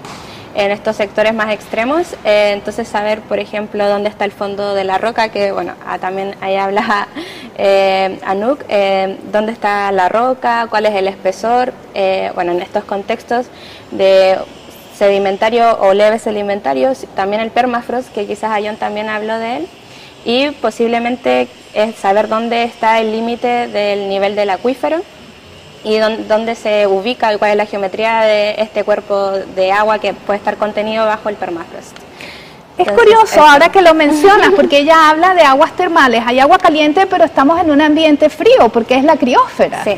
[0.56, 2.14] en estos sectores más extremos.
[2.24, 6.00] Eh, entonces saber, por ejemplo, dónde está el fondo de la roca, que bueno, ah,
[6.00, 7.08] también ahí habla
[7.58, 12.86] eh, Anouk, eh, dónde está la roca, cuál es el espesor, eh, bueno, en estos
[12.86, 13.48] contextos
[13.92, 14.38] de
[14.98, 19.68] sedimentario o leves sedimentarios, también el permafrost, que quizás Ayon también habló de él,
[20.24, 25.02] y posiblemente es saber dónde está el límite del nivel del acuífero
[25.86, 30.00] y dón- dónde se ubica y cuál es la geometría de este cuerpo de agua
[30.00, 31.96] que puede estar contenido bajo el permafrost.
[32.78, 33.48] Es Entonces, curioso eso.
[33.48, 36.24] ahora que lo mencionas, porque ella habla de aguas termales.
[36.26, 39.84] Hay agua caliente, pero estamos en un ambiente frío, porque es la criósfera.
[39.86, 39.98] Sí.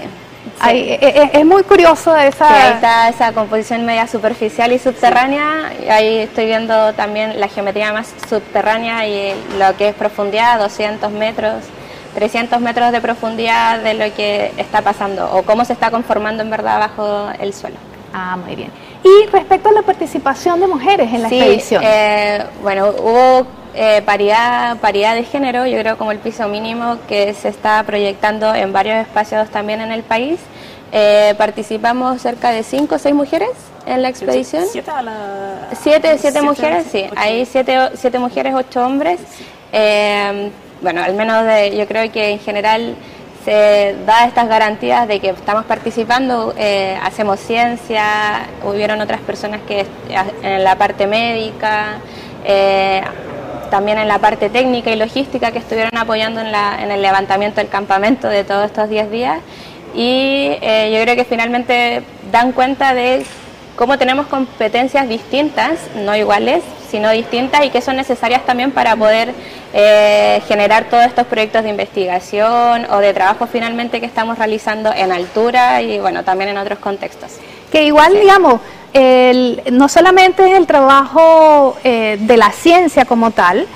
[0.70, 2.48] E- e- es, muy curioso esa...
[2.48, 5.72] Sí, ahí está esa composición media superficial y subterránea.
[5.90, 11.64] Ahí estoy viendo también la geometría más subterránea y lo que es profundidad, 200 metros,
[12.18, 16.50] 300 metros de profundidad de lo que está pasando o cómo se está conformando en
[16.50, 17.76] verdad bajo el suelo.
[18.12, 18.72] Ah, muy bien.
[19.04, 21.84] Y respecto a la participación de mujeres en la Sí, expedición.
[21.86, 27.36] eh, bueno, hubo eh, paridad, paridad de género, yo creo como el piso mínimo que
[27.36, 30.40] se está proyectando en varios espacios también en el país.
[30.92, 33.50] Eh, participamos cerca de cinco o seis mujeres
[33.86, 34.64] en la expedición.
[34.72, 35.14] ¿Siete a la...
[35.80, 37.06] Siete, siete mujeres, sí.
[37.16, 39.20] Hay siete, siete mujeres, ocho hombres.
[39.72, 40.50] Eh,
[40.82, 42.96] bueno, al menos de, yo creo que en general
[43.46, 49.86] se da estas garantías de que estamos participando, eh, hacemos ciencia, hubieron otras personas que
[50.44, 52.00] en la parte médica,
[52.44, 53.02] eh,
[53.72, 57.62] también en la parte técnica y logística que estuvieron apoyando en, la, en el levantamiento
[57.62, 59.40] del campamento de todos estos 10 días.
[59.96, 63.26] Y eh, yo creo que finalmente dan cuenta de
[63.78, 69.34] cómo tenemos competencias distintas, no iguales, sino distintas y que son necesarias también para poder
[69.74, 75.12] eh, generar todos estos proyectos de investigación o de trabajo finalmente que estamos realizando en
[75.12, 77.34] altura y bueno, también en otros contextos.
[77.72, 78.62] Que igual, digamos,
[79.72, 83.68] no solamente es el trabajo eh, de la ciencia como tal,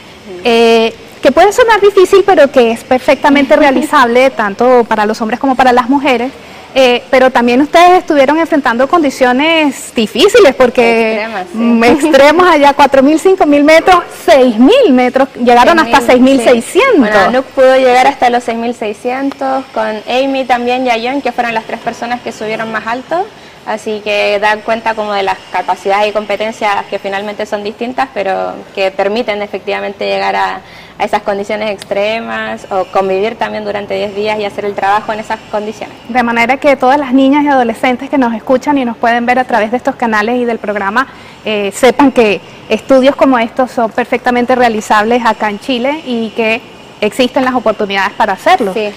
[0.43, 5.55] eh, que puede sonar difícil, pero que es perfectamente realizable tanto para los hombres como
[5.55, 6.31] para las mujeres,
[6.75, 13.63] eh, pero también ustedes estuvieron enfrentando condiciones difíciles porque extremas, mm, extremos allá 4.000, 5.000
[13.63, 16.97] metros, 6.000 metros, llegaron hasta 6.600.
[16.97, 21.65] Bueno, Nuke pudo llegar hasta los 6.600, con Amy también y Ayon, que fueron las
[21.65, 23.25] tres personas que subieron más alto.
[23.65, 28.53] Así que dan cuenta como de las capacidades y competencias que finalmente son distintas, pero
[28.73, 30.61] que permiten efectivamente llegar a,
[31.01, 35.19] a esas condiciones extremas o convivir también durante 10 días y hacer el trabajo en
[35.19, 35.95] esas condiciones.
[36.09, 39.39] De manera que todas las niñas y adolescentes que nos escuchan y nos pueden ver
[39.39, 41.07] a través de estos canales y del programa
[41.43, 46.61] eh, sepan que estudios como estos son perfectamente realizables acá en Chile y que
[47.01, 48.73] existen las oportunidades para hacerlo.
[48.73, 48.89] Sí.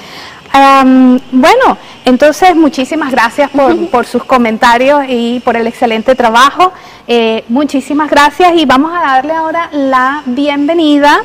[1.32, 6.72] Bueno, entonces muchísimas gracias por, sus comentarios y por el excelente trabajo.
[7.08, 11.22] Eh, muchísimas gracias y vamos a darle ahora la bienvenida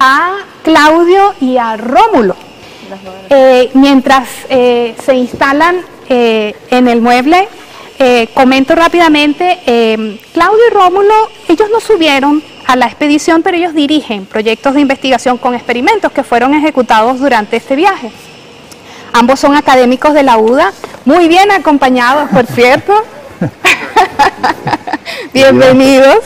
[0.00, 2.34] a Claudio y a Rómulo.
[3.28, 7.48] Eh, mientras eh, se instalan eh, en el mueble,
[8.32, 9.58] comento rápidamente,
[10.32, 11.14] Claudio y Rómulo,
[11.48, 16.22] ellos no subieron a la expedición, pero ellos dirigen proyectos de investigación con experimentos que
[16.22, 18.10] fueron ejecutados durante este viaje.
[19.12, 20.72] Ambos son académicos de la UDA,
[21.04, 22.92] muy bien acompañados, por cierto.
[25.34, 26.18] Bienvenidos.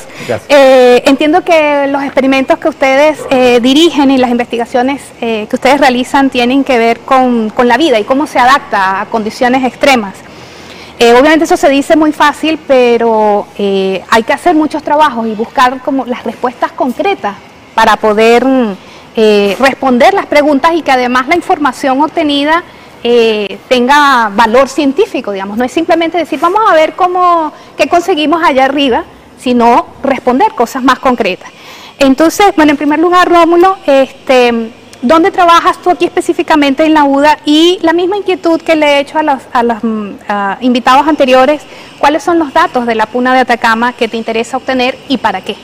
[0.49, 5.81] Eh, entiendo que los experimentos que ustedes eh, dirigen y las investigaciones eh, que ustedes
[5.81, 10.15] realizan tienen que ver con, la vida y cómo se adapta a condiciones extremas.
[10.99, 16.05] obviamente eso se dice muy fácil, pero hay que hacer muchos trabajos y buscar como
[16.05, 17.35] las respuestas concretas
[17.75, 18.45] para poder
[19.17, 22.65] responder las preguntas y que además la información obtenida
[23.07, 25.59] eh, tenga valor científico, digamos.
[25.59, 29.05] No es simplemente decir, vamos a ver cómo, qué conseguimos allá arriba,
[29.39, 31.51] sino responder cosas más concretas.
[31.99, 34.73] Entonces, bueno, en primer lugar, Rómulo, este,
[35.03, 37.41] ¿dónde trabajas tú aquí específicamente en la UDA?
[37.45, 40.13] Y la misma inquietud que le he hecho a los, a los mm,
[40.63, 41.61] invitados anteriores,
[41.99, 45.43] ¿cuáles son los datos de la Puna de Atacama que te interesa obtener y para
[45.43, 45.57] qué?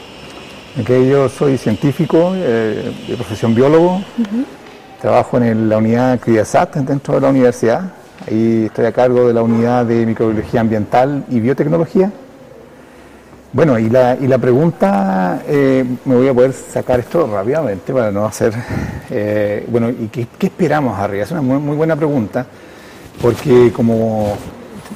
[0.87, 4.01] Yo soy científico, eh, de profesión biólogo,
[5.01, 7.85] Trabajo en la unidad CRIASAT dentro de la universidad.
[8.29, 12.13] Ahí estoy a cargo de la unidad de microbiología ambiental y biotecnología.
[13.53, 18.11] Bueno, y la, y la pregunta, eh, me voy a poder sacar esto rápidamente para
[18.11, 18.53] no hacer...
[19.13, 21.25] Eh, bueno, ¿y qué, esperamos arriba?
[21.25, 22.47] Es una muy, buena pregunta,
[23.21, 24.37] porque como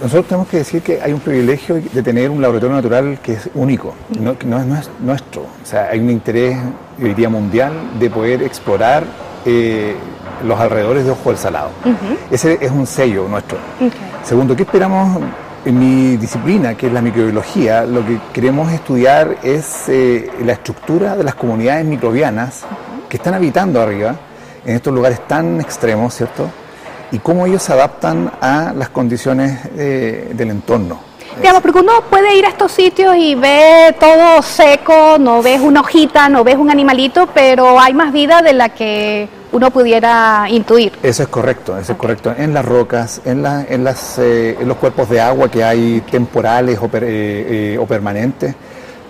[0.01, 3.49] nosotros tenemos que decir que hay un privilegio de tener un laboratorio natural que es
[3.55, 5.43] único, no, no, es, no es nuestro.
[5.43, 6.59] O sea, hay un interés,
[6.99, 9.05] yo diría, mundial de poder explorar
[9.45, 9.95] eh,
[10.45, 11.71] los alrededores de Ojo del Salado.
[12.31, 13.59] Ese es un sello nuestro.
[14.25, 15.23] Segundo, ¿qué esperamos
[15.65, 17.85] en mi disciplina, que es la microbiología?
[17.85, 22.65] Lo que queremos estudiar es eh, la estructura de las comunidades microbianas
[23.09, 24.17] que están habitando arriba,
[24.67, 26.51] en estos lugares tan extremos, ¿cierto?
[27.13, 31.01] Y cómo ellos se adaptan a las condiciones eh, del entorno.
[31.37, 35.81] Digamos, porque uno puede ir a estos sitios y ve todo seco, no ves una
[35.81, 40.93] hojita, no ves un animalito, pero hay más vida de la que uno pudiera intuir.
[41.03, 42.35] Eso es correcto, eso es correcto.
[42.37, 46.03] En las rocas, en, la, en, las, eh, en los cuerpos de agua que hay
[46.11, 48.55] temporales o, eh, eh, permanentes,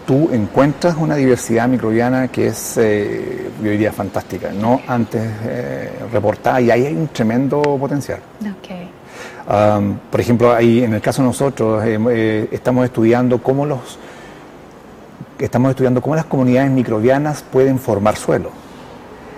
[0.06, 5.22] tú encuentras una diversidad microbiana que es, yo diría, fantástica, no antes
[6.12, 8.20] reportada, y ahí hay un tremendo potencial.
[8.58, 8.90] Okay
[10.10, 13.98] por ejemplo, ahí en el caso de nosotros eh, eh, estamos estudiando cómo los
[15.38, 18.50] estamos estudiando cómo las comunidades microbianas pueden formar suelo.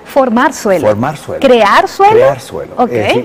[0.05, 0.87] Formar suelo.
[0.87, 1.41] Formar suelo.
[1.41, 2.13] Crear suelo.
[2.13, 2.75] Crear suelo.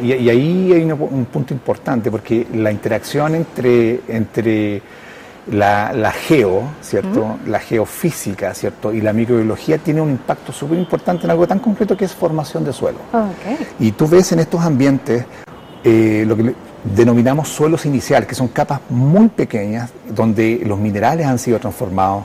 [0.02, 4.82] y, ahí hay un, punto importante porque la interacción entre, entre
[5.50, 7.38] la, la geo, ¿cierto?
[7.48, 8.94] La geofísica, ¿cierto?
[8.94, 12.64] Y la microbiología tiene un impacto súper importante en algo tan concreto que es formación
[12.64, 13.00] de suelo.
[13.14, 13.60] Ok.
[13.80, 15.26] Y tú ves en estos ambientes
[15.84, 21.40] eh, lo que denominamos suelos iniciales, que son capas muy pequeñas donde los minerales han
[21.40, 22.24] sido transformados,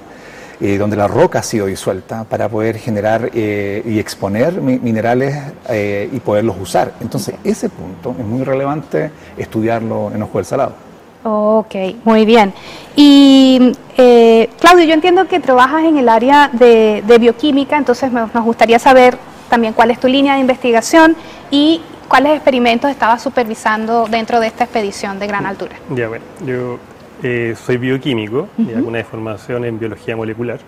[0.61, 5.37] eh, donde la roca ha sido disuelta para poder generar eh, y exponer mi- minerales
[5.69, 6.93] eh, y poderlos usar.
[7.01, 10.86] Entonces, ese punto es muy relevante estudiarlo en Ojo del Salado.
[11.29, 12.53] Ok, muy bien.
[12.95, 18.21] Y eh, Claudio, yo entiendo que trabajas en el área de, de bioquímica, entonces me-
[18.33, 19.19] nos gustaría saber
[19.51, 21.17] también cuál es tu línea de investigación
[21.51, 25.75] y cuáles experimentos estabas supervisando dentro de esta expedición de gran altura.
[25.97, 26.79] Ya, bueno, yo
[27.25, 30.61] eh, soy bioquímico y hago una formación en biología molecular, eh,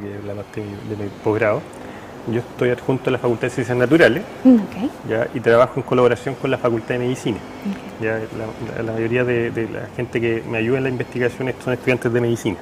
[0.00, 1.60] que es la parte de mi- de mi posgrado.
[2.28, 4.56] Yo estoy adjunto a la Facultad de Ciencias Naturales Mm.
[5.08, 5.28] ¿ya?
[5.34, 7.38] y trabajo en colaboración con la Facultad de Medicina.
[8.02, 8.18] ¿ya?
[8.82, 12.20] La, mayoría de, de la gente que me ayuda en la investigación son estudiantes de
[12.20, 12.56] medicina.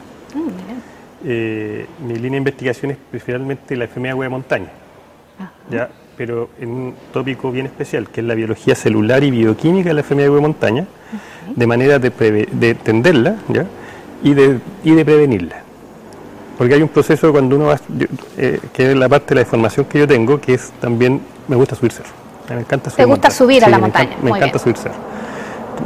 [1.26, 4.68] Eh, mi línea de investigación es principalmente la enfermedad de hueá de montaña,
[5.70, 5.88] ¿ya?
[6.18, 10.00] pero en un tópico bien especial, que es la biología celular y bioquímica de la
[10.02, 10.86] enfermedad de hueá de montaña,
[11.56, 12.10] de manera de,
[12.52, 13.64] de entenderla ¿ya?
[14.22, 15.62] Y, de, y de prevenirla.
[16.58, 18.06] Porque hay un proceso cuando uno va, yo-
[18.38, 21.56] eh, que es la parte de la información que yo tengo, que es también, me
[21.56, 22.10] gusta subir cerro.
[22.48, 23.34] Me encanta subir ¿Te gusta montaña.
[23.36, 24.04] subir a la me montaña?
[24.04, 24.62] encanta- Me Muy encanta bien.
[24.62, 24.94] subir cerro.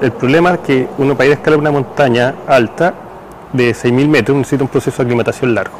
[0.02, 2.94] El problema es que uno para ir a escalar una montaña alta
[3.52, 5.76] de 6.000 metros necesita un proceso de aclimatación largo.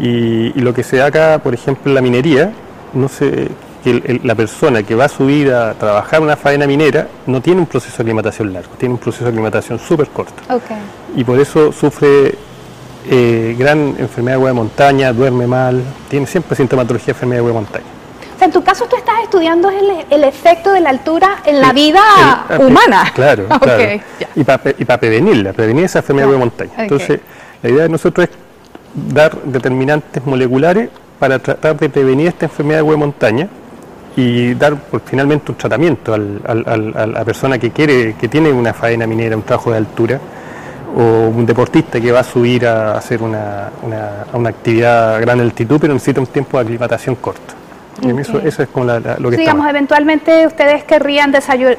[0.00, 2.52] y, y lo que se da acá, por ejemplo, en la minería,
[2.92, 3.48] no sé,
[3.82, 7.40] que el- el- la persona que va a subir a trabajar una faena minera no
[7.40, 10.34] tiene un proceso de aclimatación largo, tiene un proceso de aclimatación súper corto.
[10.54, 10.62] Ok.
[11.16, 12.34] Y por eso sufre
[13.08, 17.42] eh, gran enfermedad de hueá de montaña, duerme mal, tiene siempre sintomatología de enfermedad de
[17.42, 17.84] hueá de montaña.
[18.34, 21.60] O sea, en tu caso tú estás estudiando el, el efecto de la altura en
[21.60, 22.00] la vida
[22.48, 23.10] El- humana.
[23.14, 24.00] Claro, Ok, claro.
[24.34, 26.70] Y para y pa prevenirla, prevenir esa enfermedad Claro, de montaña.
[26.78, 27.20] Entonces,
[27.62, 28.34] la idea de nosotros es
[29.14, 33.48] dar determinantes moleculares para tratar de prevenir esta enfermedad de montaña
[34.16, 38.26] y dar pues, finalmente un tratamiento al- al- al- a la persona que quiere, que
[38.28, 40.18] tiene una faena minera, un trabajo de altura,
[40.96, 45.20] o un deportista que va a subir a hacer una, una- a una actividad a
[45.20, 47.54] gran altitud, pero necesita un tiempo de aclimatación corto.
[48.18, 51.32] Eso, es como la- la- lo que está digamos, eventualmente ustedes querrían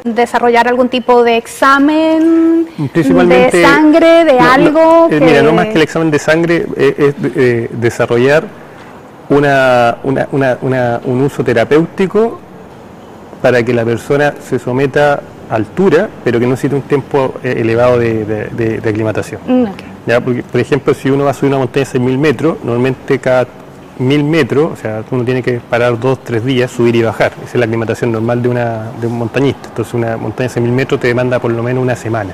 [0.03, 5.07] desarrollar algún tipo de examen Principalmente, de sangre, de no, algo.
[5.09, 5.25] eh, que...
[5.25, 8.43] Mira, no más que el examen de sangre eh, es eh, desarrollar
[9.29, 12.39] una, una- una- una- un uso terapéutico
[13.41, 15.21] para que la persona se someta
[15.51, 19.41] altura, pero que no necesite un tiempo eh, elevado de, de- de- de aclimatación.
[19.45, 19.77] Mm, ok.
[20.07, 20.19] ¿ya?
[20.21, 23.45] Porque, por ejemplo, si uno va a subir una montaña de 6.000 metros, normalmente cada
[23.99, 27.33] 1.000 metros, o sea, uno tiene que parar dos, tres días, subir y bajar.
[27.43, 29.67] Esa es la aclimatación normal de, una, de un montañista.
[29.69, 32.33] Entonces, una montaña de 6.000 metros te demanda por lo menos una semana.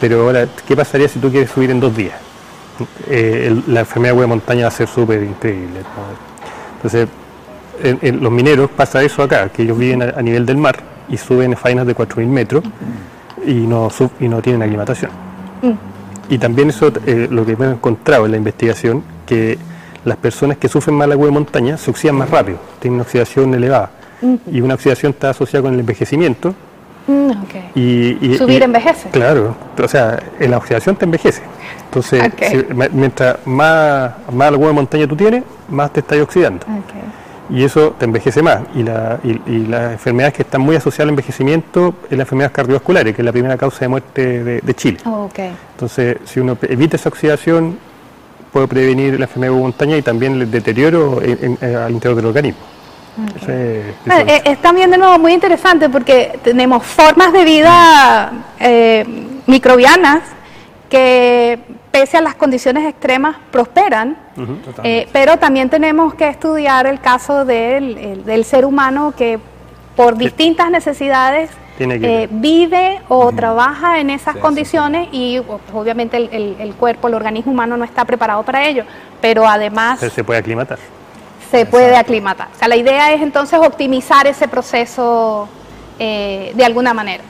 [0.00, 2.14] Pero ahora, ¿qué pasaría si tú quieres subir en dos días?
[3.08, 5.80] Eh, el- la enfermedad de montaña va a ser súper increíble.
[5.80, 6.76] ¿no?
[6.76, 7.08] Entonces,
[7.82, 10.76] en, en los mineros pasa eso acá, que ellos viven a, a nivel del mar
[11.08, 12.64] y suben faenas de 4.000 metros
[13.46, 15.10] y no, sub- y no tienen aclimatación.
[16.30, 19.58] Y también eso, eh, lo que hemos encontrado en la investigación, que
[20.04, 23.90] las personas que sufren mala de montaña se oxidan más rápido, tienen una oxidación elevada.
[24.50, 26.54] Y una oxidación está asociada con el envejecimiento.
[27.06, 27.30] Mm.
[27.74, 29.08] Y, y- Subir y- envejece.
[29.10, 31.40] Claro, o sea, en la oxidación te envejece.
[31.86, 36.66] Entonces, si- mientras más, más de montaña tú tienes, más te estás oxidando.
[37.50, 38.60] Y eso te envejece más.
[38.74, 42.52] Y, la, y, y las enfermedades que están muy asociadas al envejecimiento es la enfermedad
[42.52, 44.98] cardiovasculares, que es la primera causa de muerte de, de Chile.
[45.06, 45.38] Ok.
[45.74, 47.78] Entonces, si uno evita esa oxidación,
[48.52, 52.16] puede prevenir la enfermedad de montaña y también el deterioro en- en- eh, al interior
[52.16, 52.60] del organismo.
[53.36, 58.32] Eso es- Eh, eh, es también de nuevo muy interesante porque tenemos formas de vida
[58.60, 59.04] eh,
[59.46, 60.20] microbianas
[60.88, 61.58] que
[62.00, 64.16] pese a las condiciones extremas prosperan,
[64.84, 69.38] eh, pero también tenemos que estudiar el caso del, el- del ser humano que
[69.96, 76.16] por distintas necesidades Tiene que- eh, vive o trabaja en esas condiciones y pues, obviamente
[76.16, 78.84] el, el- el cuerpo, el organismo humano no está preparado para ello,
[79.20, 80.78] pero además se- se puede aclimatar.
[81.50, 82.48] se puede aclimatar.
[82.54, 85.48] O sea, la idea es entonces optimizar ese proceso
[85.98, 87.24] eh, de alguna manera.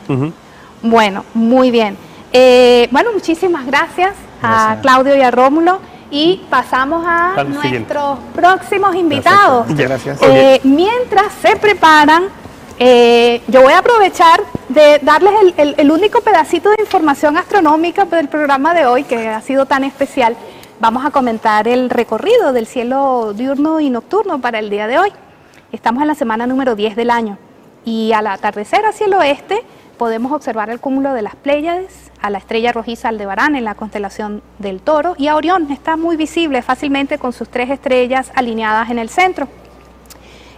[0.82, 1.96] Bueno, muy bien.
[2.32, 4.12] Eh, bueno, muchísimas gracias,
[4.43, 4.76] a.
[4.82, 5.80] Claudio y a Rómulo
[6.11, 7.95] y pasamos a Al siguiente.
[7.95, 9.66] nuestros próximos invitados.
[9.68, 10.18] Muchas gracias.
[10.22, 12.24] Eh, mientras se preparan,
[12.78, 18.05] eh, yo voy a aprovechar de darles el, el- el único pedacito de información astronómica
[18.05, 20.36] del programa de hoy, que ha sido tan especial.
[20.80, 25.12] Vamos a comentar el recorrido del cielo diurno y nocturno para el día de hoy.
[25.72, 27.36] Estamos en la semana número 10 del año
[27.84, 29.64] y al atardecer hacia el oeste
[29.99, 34.42] podemos observar el cúmulo de las Pléyades, a la estrella rojiza Aldebarán en la constelación
[34.59, 38.99] del Toro y a Orión está muy visible fácilmente con sus tres estrellas alineadas en
[38.99, 39.49] el centro.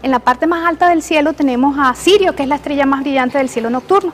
[0.03, 3.01] En la parte más alta del cielo tenemos a Sirio, que es la estrella más
[3.01, 4.13] brillante del cielo nocturno.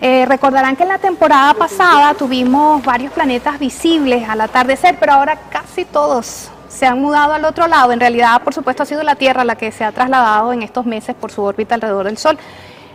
[0.00, 5.38] Eh, recordarán que en la temporada pasada tuvimos varios planetas visibles al atardecer, pero ahora
[5.50, 7.92] casi todos se han mudado al otro lado.
[7.92, 10.84] En realidad, por supuesto, ha sido la Tierra la que se ha trasladado en estos
[10.84, 12.38] meses por su órbita alrededor del Sol.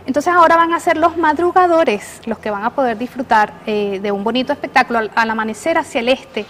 [0.06, 4.10] Entonces ahora van a ser los madrugadores los que van a poder disfrutar eh, de
[4.10, 6.44] un bonito espectáculo al, amanecer hacia el este.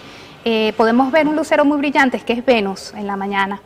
[0.44, 3.60] Eh, podemos ver un lucero muy brillante, que es Venus en la mañana.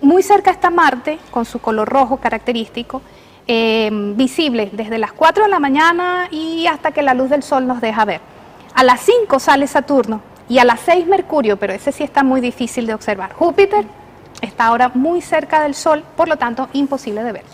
[0.00, 3.02] Muy cerca está Marte, con su color rojo característico,
[3.46, 7.66] eh, visible desde las 4 de la mañana y hasta que la luz del sol
[7.66, 8.20] nos deja ver.
[8.74, 12.40] A las 5 sale Saturno y a las 6 Mercurio, pero ese sí está muy
[12.40, 13.32] difícil de observar.
[13.32, 13.84] Júpiter
[14.40, 17.44] está ahora muy cerca del Sol, por lo tanto imposible de ver.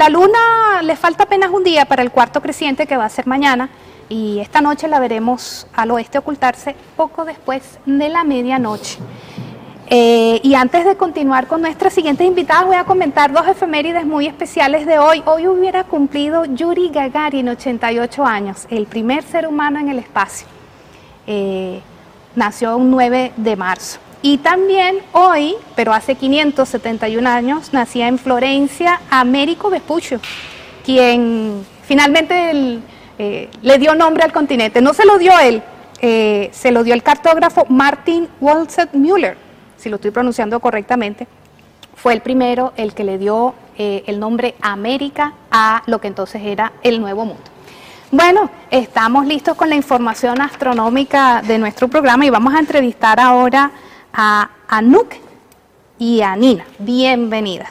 [0.00, 3.26] La luna le falta apenas un día para el cuarto creciente que va a ser
[3.26, 3.68] mañana
[4.08, 8.96] y esta noche la veremos al oeste ocultarse poco después de la medianoche.
[9.88, 14.26] Eh, y antes de continuar con nuestras siguientes invitadas, voy a comentar dos efemérides muy
[14.26, 15.22] especiales de hoy.
[15.26, 20.46] Hoy hubiera cumplido Yuri Gagarin, 88 años, el primer ser humano en el espacio.
[21.26, 21.82] Eh,
[22.34, 23.98] nació un 9 de marzo.
[24.22, 30.20] Y también hoy, pero hace 571 años, nacía en Florencia Américo Vespuccio,
[30.84, 32.80] quien finalmente
[33.18, 34.80] eh, le dio nombre al continente.
[34.80, 35.62] No se lo dio él,
[36.00, 39.36] se lo dio el cartógrafo Martin Wolzet Müller
[39.80, 41.26] si lo estoy pronunciando correctamente,
[41.96, 46.42] fue el primero el que le dio eh, el nombre América a lo que entonces
[46.44, 47.42] era el Nuevo Mundo.
[48.12, 53.70] Bueno, estamos listos con la información astronómica de nuestro programa y vamos a entrevistar ahora
[54.12, 55.14] a Anuk
[55.98, 56.64] y a Nina.
[56.78, 57.70] Bienvenidas.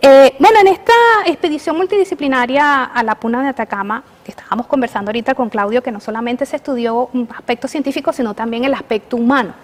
[0.00, 0.92] Eh, bueno, en esta
[1.26, 6.46] expedición multidisciplinaria a la Puna de Atacama, estábamos conversando ahorita con Claudio, que no solamente
[6.46, 9.54] se estudió un aspecto científico, sino también el aspecto humano.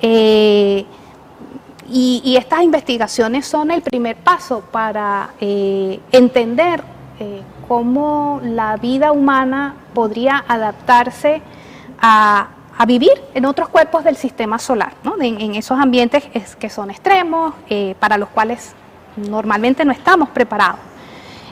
[0.00, 0.84] Eh,
[1.88, 6.82] y, estas investigaciones son el primer paso para eh, entender
[7.68, 11.40] cómo la vida humana podría adaptarse
[12.00, 12.48] a,
[12.86, 16.24] vivir en otros cuerpos del sistema solar, en, esos ambientes
[16.58, 18.74] que son extremos, eh, para los cuales
[19.16, 20.80] normalmente no estamos preparados.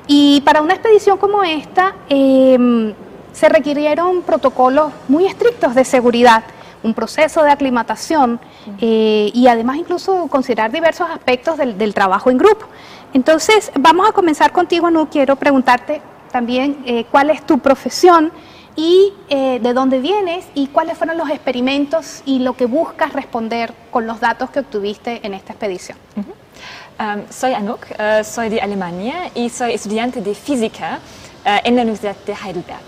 [0.07, 2.93] Y para una expedición como esta em,
[3.33, 6.43] se requirieron protocolos muy estrictos de seguridad
[6.83, 8.41] un proceso de aclimatación
[8.81, 12.66] eh, y además incluso considerar diversos aspectos del, trabajo en grupo.
[13.12, 15.09] Entonces, vamos a comenzar contigo, Anu.
[15.11, 16.01] Quiero preguntarte
[16.31, 18.33] también eh, cuál es tu profesión
[18.77, 23.73] y eh, de dónde vienes y cuáles fueron los experimentos y lo que buscas responder
[23.91, 25.99] con los datos que obtuviste en esta expedición.
[26.16, 27.87] Um, soy Anuk,
[28.25, 30.99] soy de Alemania y soy estudiante de física
[31.45, 32.85] eh, en la Universidad de Heidelberg.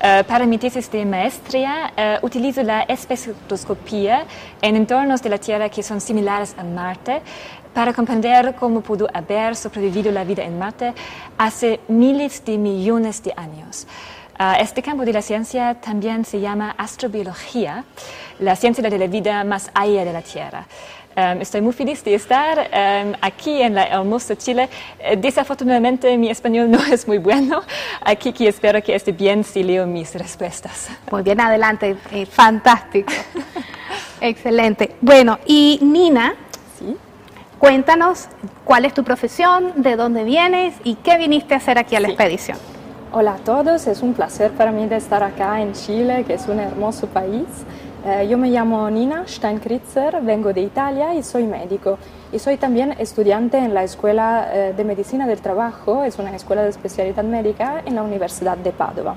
[0.00, 1.92] Eh, para mi tesis de maestría
[2.22, 4.24] utilizo la espectroscopía
[4.62, 7.20] en entornos de la Tierra que son similares a Marte
[7.74, 10.94] para comprender cómo pudo haber sobrevivido la vida en Marte
[11.36, 13.86] hace miles de millones de años.
[14.58, 17.84] Este campo de la ciencia también se llama astrobiología,
[18.38, 20.66] la ciencia de la vida más allá de la Tierra.
[21.16, 24.68] Um, estoy muy feliz de estar um, aquí en la hermosa Chile.
[24.98, 27.62] Uh, desafortunadamente mi español no es muy bueno,
[28.00, 30.88] aquí que espero que esté bien si leo mis respuestas.
[31.12, 33.12] Muy bien, adelante, eh, fantástico.
[34.20, 34.96] Excelente.
[35.00, 36.34] Bueno, y Nina,
[36.80, 36.96] ¿Sí?
[37.60, 38.26] cuéntanos
[38.64, 42.08] cuál es tu profesión, de dónde vienes y qué viniste a hacer aquí a la
[42.08, 42.58] expedición.
[43.16, 46.48] Hola a todos, es un placer para mí de estar acá en Chile, que es
[46.48, 47.46] un hermoso país.
[48.04, 51.96] Eh, yo me llamo Nina Steinkritzer, vengo de Italia y soy médico.
[52.32, 56.64] Y soy también estudiante en la Escuela eh, de Medicina del Trabajo, es una escuela
[56.64, 59.14] de especialidad médica en la Universidad de Padova.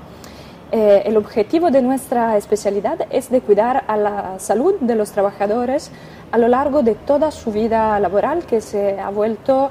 [0.70, 5.90] Eh, el objetivo de nuestra especialidad es de cuidar a la salud de los trabajadores
[6.30, 9.70] a lo largo de toda su vida laboral que se ha vuelto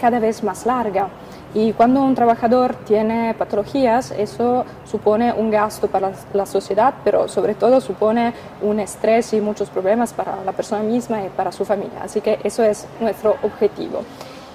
[0.00, 1.10] cada vez más larga.
[1.56, 7.54] Y cuando un trabajador tiene patologías, eso supone un gasto para la sociedad, pero sobre
[7.54, 12.02] todo supone un estrés y muchos problemas para la persona misma y para su familia.
[12.02, 14.02] Así que eso es nuestro objetivo.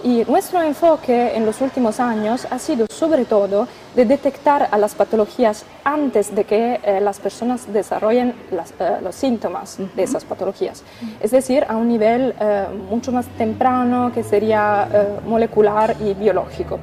[0.03, 4.95] Y nuestro enfoque en los últimos años ha sido sobre todo de detectar a las
[4.95, 10.83] patologías antes de que eh, las personas desarrollen eh, los síntomas de esas patologías.
[11.19, 14.87] Es decir, a un nivel eh, mucho más temprano que sería
[15.25, 16.79] molecular y biológico.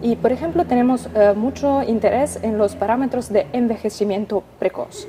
[0.00, 5.06] Y, por ejemplo, tenemos mucho interés en los parámetros de envejecimiento precoz.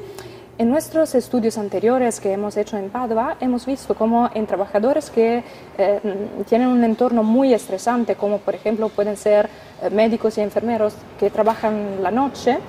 [0.59, 5.43] En nuestros estudios anteriores que hemos hecho en Padua, hemos visto como en trabajadores que
[5.79, 5.99] eh,
[6.47, 9.49] tienen un entorno muy estresante, como por ejemplo pueden ser
[9.81, 12.59] eh, médicos y enfermeros que trabajan la noche,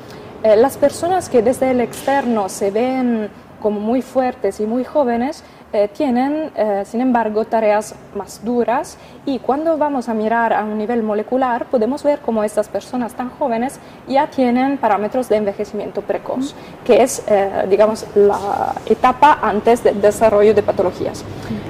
[0.42, 3.28] eh, las personas que desde el externo se ven
[3.60, 5.44] como muy fuertes y muy jóvenes,
[5.74, 8.96] eh, tienen, eh, sin embargo, tareas más duras.
[9.26, 13.28] Y cuando vamos a mirar a un nivel molecular podemos ver cómo estas personas tan
[13.30, 16.54] jóvenes ya tienen parámetros de envejecimiento precoz,
[16.84, 21.24] que es, eh, digamos, la etapa antes del desarrollo de patologías.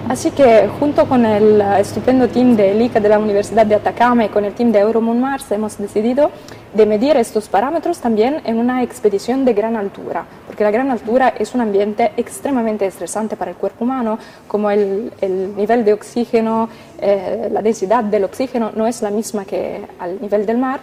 [0.07, 4.29] Así que junto con el estupendo team de ELICA de la Universidad de Atacama y
[4.29, 6.31] con el team de Euromoon Mars hemos decidido
[6.75, 11.29] de medir estos parámetros también en una expedición de gran altura, porque la gran altura
[11.39, 14.19] es un ambiente extremadamente estresante para el cuerpo humano,
[14.49, 15.13] como el,
[15.57, 16.69] nivel de oxígeno,
[16.99, 20.81] eh, la densidad del oxígeno no es la misma que al nivel del mar.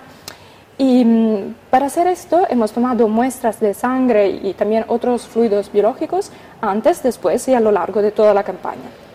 [0.77, 6.31] Y mm, para hacer esto hemos tomado muestras de sangre y también otros fluidos biológicos
[6.61, 9.10] antes, después y a lo largo de toda la campaña.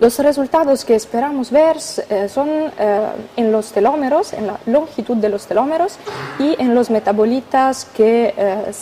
[0.00, 1.76] Los resultados que esperamos ver
[2.08, 5.98] eh, son eh, en los telómeros, en la longitud de los telómeros
[6.38, 8.72] y en los metabolitas que eh,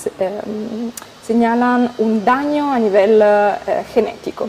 [1.27, 3.25] señalan un daño a nivel
[3.93, 4.49] genético.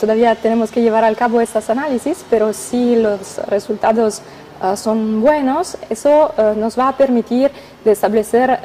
[0.00, 4.22] todavía tenemos que llevar a cabo estos análisis, pero si los resultados
[4.76, 7.50] son buenos, eso nos va a permitir
[7.84, 8.58] de establecer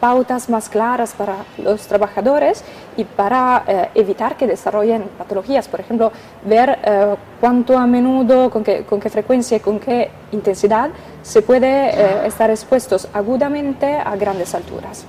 [0.00, 2.64] pautas más claras para los trabajadores
[2.96, 5.68] y para eh, evitar que desarrollen patologías.
[5.68, 6.12] Por ejemplo,
[6.44, 10.90] ver eh, cuánto a menudo, con qué, con qué frecuencia y con qué intensidad
[11.22, 15.04] se puede eh, estar expuestos agudamente a grandes alturas.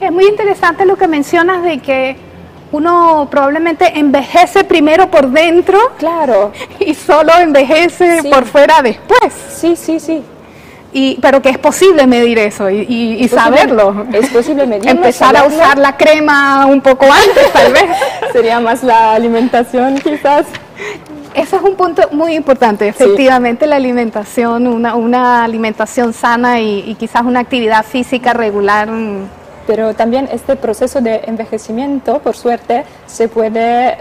[0.00, 2.16] Es muy interesante lo que mencionas de que
[2.72, 5.78] uno probablemente envejece primero por dentro.
[5.98, 6.52] Claro.
[6.80, 9.32] Y solo envejece por fuera después.
[9.32, 10.22] Sí, sí, sí
[11.20, 14.06] pero que es posible medir eso y, saberlo.
[14.12, 14.92] Es posible medirlo.
[14.92, 17.84] Empezar a usar la crema un poco antes, tal vez.
[18.32, 20.46] Sería más la alimentación, quizás.
[21.34, 27.22] Eso es un punto muy importante, efectivamente la alimentación, una, una alimentación sana y, quizás
[27.22, 28.88] una actividad física regular.
[29.66, 33.96] Pero también este proceso de envejecimiento, por suerte, se puede eh,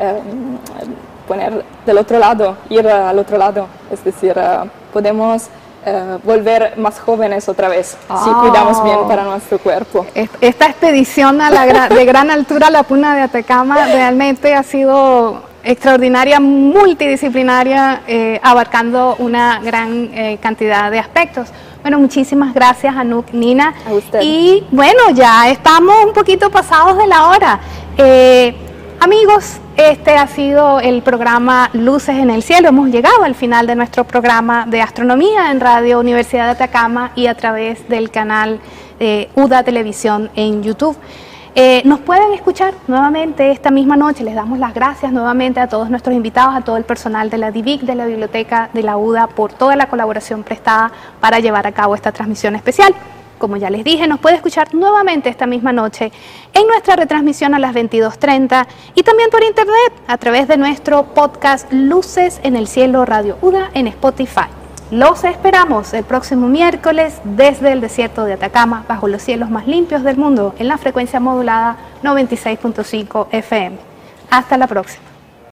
[1.27, 3.67] poner del otro lado, ir al otro lado.
[3.91, 5.49] Es decir, eh, podemos
[5.85, 8.37] eh, volver más jóvenes otra vez, si ah.
[8.41, 10.05] cuidamos bien para nuestro cuerpo.
[10.41, 15.43] Esta expedición a la de gran altura a la Puna de Atacama realmente ha sido
[15.63, 21.49] extraordinaria, multidisciplinaria, eh, abarcando una gran eh, cantidad de aspectos.
[21.81, 23.73] Bueno, muchísimas gracias, Anuk, Nina.
[23.85, 24.19] A usted.
[24.21, 27.59] Y bueno, ya estamos un poquito pasados de la hora.
[28.99, 32.69] Amigos, este ha sido el programa Luces en el Cielo.
[32.69, 37.27] Hemos llegado al final de nuestro programa de astronomía en Radio Universidad de Atacama y
[37.27, 38.59] a través del canal
[38.99, 40.97] de UDA Televisión en YouTube.
[41.55, 44.23] Eh, nos pueden escuchar nuevamente esta misma noche.
[44.23, 47.51] Les damos las gracias nuevamente a todos nuestros invitados, a todo el personal de la
[47.51, 51.71] DIVIC, de la Biblioteca de la UDA, por toda la colaboración prestada para llevar a
[51.71, 52.93] cabo esta transmisión especial.
[53.37, 56.11] Como ya les dije, nos puede escuchar nuevamente esta misma noche
[56.53, 61.71] en nuestra retransmisión a las 22.30 y también por internet a través de nuestro podcast
[61.71, 64.47] Luces en el Cielo Radio UDA en Spotify.
[64.91, 70.03] Los esperamos el próximo miércoles desde el desierto de Atacama, bajo los cielos más limpios
[70.03, 73.77] del mundo, en la frecuencia modulada 96.5 FM.
[74.29, 75.12] Hasta la próxima.